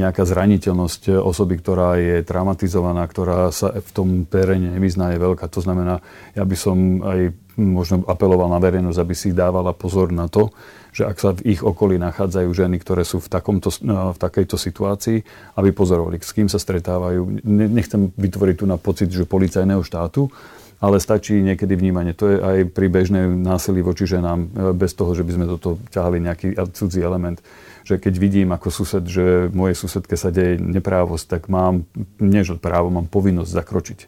nejaká 0.00 0.24
zraniteľnosť 0.24 1.20
osoby, 1.20 1.60
ktorá 1.60 2.00
je 2.00 2.24
traumatizovaná, 2.24 3.04
ktorá 3.04 3.52
sa 3.52 3.76
v 3.76 3.90
tom 3.92 4.08
teréne 4.24 4.72
nevyzná, 4.72 5.12
je 5.12 5.20
veľká. 5.20 5.46
To 5.52 5.60
znamená, 5.60 6.00
ja 6.32 6.44
by 6.48 6.56
som 6.56 7.04
aj 7.04 7.36
možno 7.60 8.02
apeloval 8.08 8.48
na 8.48 8.56
verejnosť, 8.56 8.98
aby 8.98 9.14
si 9.14 9.36
dávala 9.36 9.76
pozor 9.76 10.08
na 10.08 10.26
to, 10.32 10.48
že 10.90 11.06
ak 11.06 11.16
sa 11.20 11.30
v 11.36 11.54
ich 11.54 11.60
okolí 11.62 12.00
nachádzajú 12.00 12.50
ženy, 12.50 12.82
ktoré 12.82 13.06
sú 13.06 13.22
v, 13.22 13.30
takomto, 13.30 13.70
no, 13.84 14.10
v 14.10 14.18
takejto 14.18 14.56
situácii, 14.58 15.18
aby 15.54 15.70
pozorovali, 15.70 16.18
s 16.18 16.34
kým 16.34 16.50
sa 16.50 16.58
stretávajú. 16.58 17.46
Nechcem 17.46 18.10
vytvoriť 18.10 18.56
tu 18.58 18.66
na 18.66 18.80
pocit, 18.80 19.12
že 19.12 19.28
policajného 19.28 19.84
štátu, 19.86 20.32
ale 20.80 20.96
stačí 20.96 21.36
niekedy 21.44 21.76
vnímanie. 21.76 22.16
To 22.16 22.24
je 22.26 22.36
aj 22.40 22.58
pri 22.72 22.88
bežnej 22.88 23.28
násilí 23.28 23.84
voči 23.84 24.08
ženám, 24.08 24.38
e, 24.40 24.46
bez 24.72 24.96
toho, 24.96 25.12
že 25.12 25.22
by 25.22 25.32
sme 25.36 25.46
do 25.46 25.60
toho 25.60 25.76
ťahali 25.92 26.24
nejaký 26.24 26.56
cudzí 26.72 27.04
element. 27.04 27.44
Že 27.84 28.00
keď 28.00 28.14
vidím 28.16 28.48
ako 28.56 28.68
sused, 28.72 29.04
že 29.04 29.52
mojej 29.52 29.76
susedke 29.76 30.16
sa 30.16 30.32
deje 30.32 30.56
neprávosť, 30.56 31.24
tak 31.36 31.42
mám, 31.52 31.84
nie 32.16 32.40
že 32.44 32.56
právo, 32.56 32.88
mám 32.88 33.08
povinnosť 33.08 33.50
zakročiť 33.52 34.00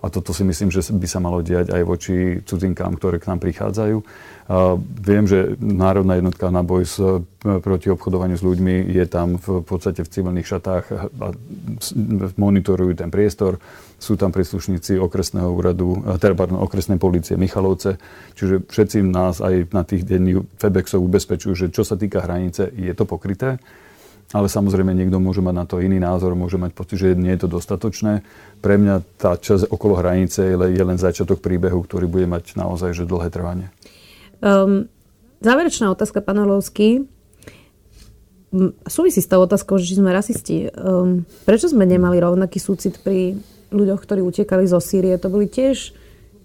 a 0.00 0.06
toto 0.08 0.32
si 0.32 0.42
myslím, 0.48 0.72
že 0.72 0.80
by 0.80 1.04
sa 1.04 1.20
malo 1.20 1.44
diať 1.44 1.76
aj 1.76 1.82
voči 1.84 2.40
cudzinkám, 2.40 2.96
ktoré 2.96 3.20
k 3.20 3.28
nám 3.28 3.40
prichádzajú. 3.44 3.96
A 4.50 4.74
viem, 4.80 5.30
že 5.30 5.54
Národná 5.62 6.18
jednotka 6.18 6.50
na 6.50 6.66
boj 6.66 6.82
s, 6.82 6.98
e, 6.98 7.22
proti 7.62 7.86
obchodovaniu 7.86 8.34
s 8.34 8.42
ľuďmi 8.42 8.90
je 8.90 9.04
tam 9.06 9.38
v 9.38 9.62
podstate 9.62 10.02
v 10.02 10.10
civilných 10.10 10.48
šatách 10.48 10.84
a 11.22 11.28
monitorujú 12.34 12.98
ten 12.98 13.14
priestor. 13.14 13.62
Sú 14.00 14.18
tam 14.18 14.34
príslušníci 14.34 14.98
okresného 14.98 15.46
úradu, 15.52 16.02
e, 16.02 16.18
teda 16.18 16.34
pardon, 16.34 16.64
okresnej 16.66 16.98
policie 16.98 17.38
Michalovce. 17.38 18.00
Čiže 18.34 18.66
všetci 18.66 19.06
nás 19.06 19.38
aj 19.38 19.70
na 19.70 19.86
tých 19.86 20.02
denných 20.02 20.42
Febexov 20.58 20.98
ubezpečujú, 20.98 21.54
že 21.54 21.66
čo 21.70 21.86
sa 21.86 21.94
týka 21.94 22.24
hranice, 22.24 22.74
je 22.74 22.90
to 22.96 23.06
pokryté. 23.06 23.60
Ale 24.30 24.46
samozrejme 24.46 24.94
niekto 24.94 25.18
môže 25.18 25.42
mať 25.42 25.54
na 25.58 25.66
to 25.66 25.82
iný 25.82 25.98
názor, 25.98 26.38
môže 26.38 26.54
mať 26.54 26.70
pocit, 26.70 27.02
že 27.02 27.18
nie 27.18 27.34
je 27.34 27.42
to 27.42 27.48
dostatočné. 27.50 28.22
Pre 28.62 28.74
mňa 28.78 29.02
tá 29.18 29.34
časť 29.34 29.66
okolo 29.74 29.98
hranice 29.98 30.54
je 30.54 30.82
len 30.86 30.98
začiatok 31.02 31.42
príbehu, 31.42 31.82
ktorý 31.82 32.06
bude 32.06 32.30
mať 32.30 32.54
naozaj 32.54 32.94
že 32.94 33.10
dlhé 33.10 33.26
trvanie. 33.34 33.74
Um, 34.38 34.86
záverečná 35.42 35.90
otázka, 35.90 36.22
pán 36.22 36.38
Orlovský. 36.46 37.10
Súvisí 38.86 39.18
s 39.18 39.30
tou 39.30 39.42
otázkou, 39.42 39.78
že 39.82 39.98
sme 39.98 40.14
rasisti. 40.14 40.70
Um, 40.74 41.26
prečo 41.42 41.66
sme 41.66 41.82
nemali 41.82 42.22
rovnaký 42.22 42.62
súcit 42.62 43.02
pri 43.02 43.34
ľuďoch, 43.74 43.98
ktorí 43.98 44.22
utekali 44.22 44.66
zo 44.66 44.78
Sýrie? 44.78 45.18
To 45.18 45.30
boli 45.30 45.50
tiež 45.50 45.90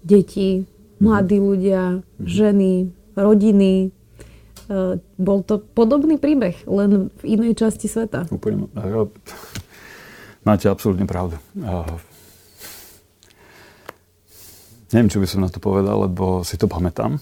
deti, 0.06 0.70
mladí 1.02 1.42
ľudia, 1.42 2.06
ženy, 2.22 2.94
rodiny, 3.18 3.95
bol 5.18 5.40
to 5.46 5.62
podobný 5.62 6.18
príbeh, 6.18 6.66
len 6.66 7.14
v 7.22 7.38
inej 7.38 7.62
časti 7.62 7.86
sveta. 7.86 8.26
Úplne. 8.30 8.70
Máte 10.46 10.70
absolútne 10.70 11.06
pravdu. 11.10 11.38
Neviem, 14.94 15.10
čo 15.10 15.20
by 15.22 15.28
som 15.28 15.42
na 15.42 15.50
to 15.50 15.58
povedal, 15.58 16.06
lebo 16.06 16.46
si 16.46 16.58
to 16.58 16.70
pamätám 16.70 17.18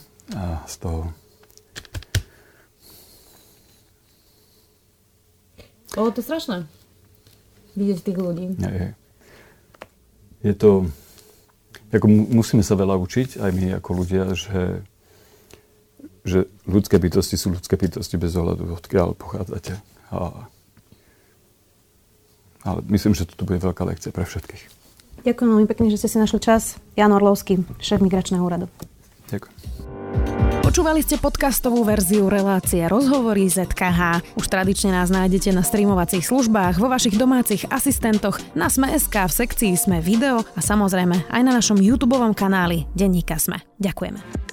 z 0.68 0.76
toho. 0.84 1.12
Bolo 5.94 6.10
to 6.10 6.26
strašné. 6.26 6.66
Vidieť 7.78 8.00
tých 8.02 8.18
ľudí. 8.18 8.46
Je, 8.58 8.72
je. 8.72 8.90
je 10.42 10.54
to... 10.58 10.70
Ako 11.94 12.10
musíme 12.10 12.66
sa 12.66 12.74
veľa 12.74 12.98
učiť, 12.98 13.38
aj 13.38 13.52
my 13.54 13.66
ako 13.78 13.90
ľudia, 14.02 14.34
že 14.34 14.82
že 16.24 16.48
ľudské 16.64 17.00
bytosti 17.00 17.36
sú 17.36 17.52
ľudské 17.52 17.76
bytosti 17.76 18.16
bez 18.16 18.34
ohľadu, 18.36 18.80
odkiaľ 18.80 19.16
pochádzate. 19.20 19.76
A, 20.16 20.48
ale 22.64 22.80
myslím, 22.88 23.12
že 23.12 23.28
toto 23.28 23.44
bude 23.44 23.60
veľká 23.60 23.84
lekcia 23.84 24.16
pre 24.16 24.24
všetkých. 24.24 24.84
Ďakujem 25.24 25.50
veľmi 25.52 25.68
pekne, 25.68 25.88
že 25.92 26.00
ste 26.00 26.10
si 26.12 26.18
našli 26.20 26.40
čas. 26.40 26.80
Jan 26.96 27.12
Orlovský, 27.12 27.64
šéf 27.80 28.04
Migračného 28.04 28.44
úradu. 28.44 28.68
Ďakujem. 29.32 29.56
Počúvali 30.64 31.06
ste 31.06 31.22
podcastovú 31.22 31.86
verziu 31.86 32.32
relácie 32.32 32.82
Rozhovory 32.88 33.46
ZKH. 33.46 34.26
Už 34.40 34.48
tradične 34.48 34.96
nás 34.96 35.14
nájdete 35.14 35.54
na 35.54 35.62
streamovacích 35.62 36.26
službách, 36.26 36.82
vo 36.82 36.90
vašich 36.90 37.14
domácich 37.14 37.68
asistentoch, 37.70 38.42
na 38.58 38.74
Sme.sk, 38.74 39.14
v 39.14 39.34
sekcii 39.44 39.78
Sme 39.78 40.02
video 40.02 40.42
a 40.42 40.62
samozrejme 40.64 41.30
aj 41.30 41.42
na 41.46 41.52
našom 41.54 41.78
YouTube 41.78 42.18
kanáli 42.34 42.90
Denníka 42.96 43.38
Sme. 43.38 43.62
Ďakujeme. 43.78 44.53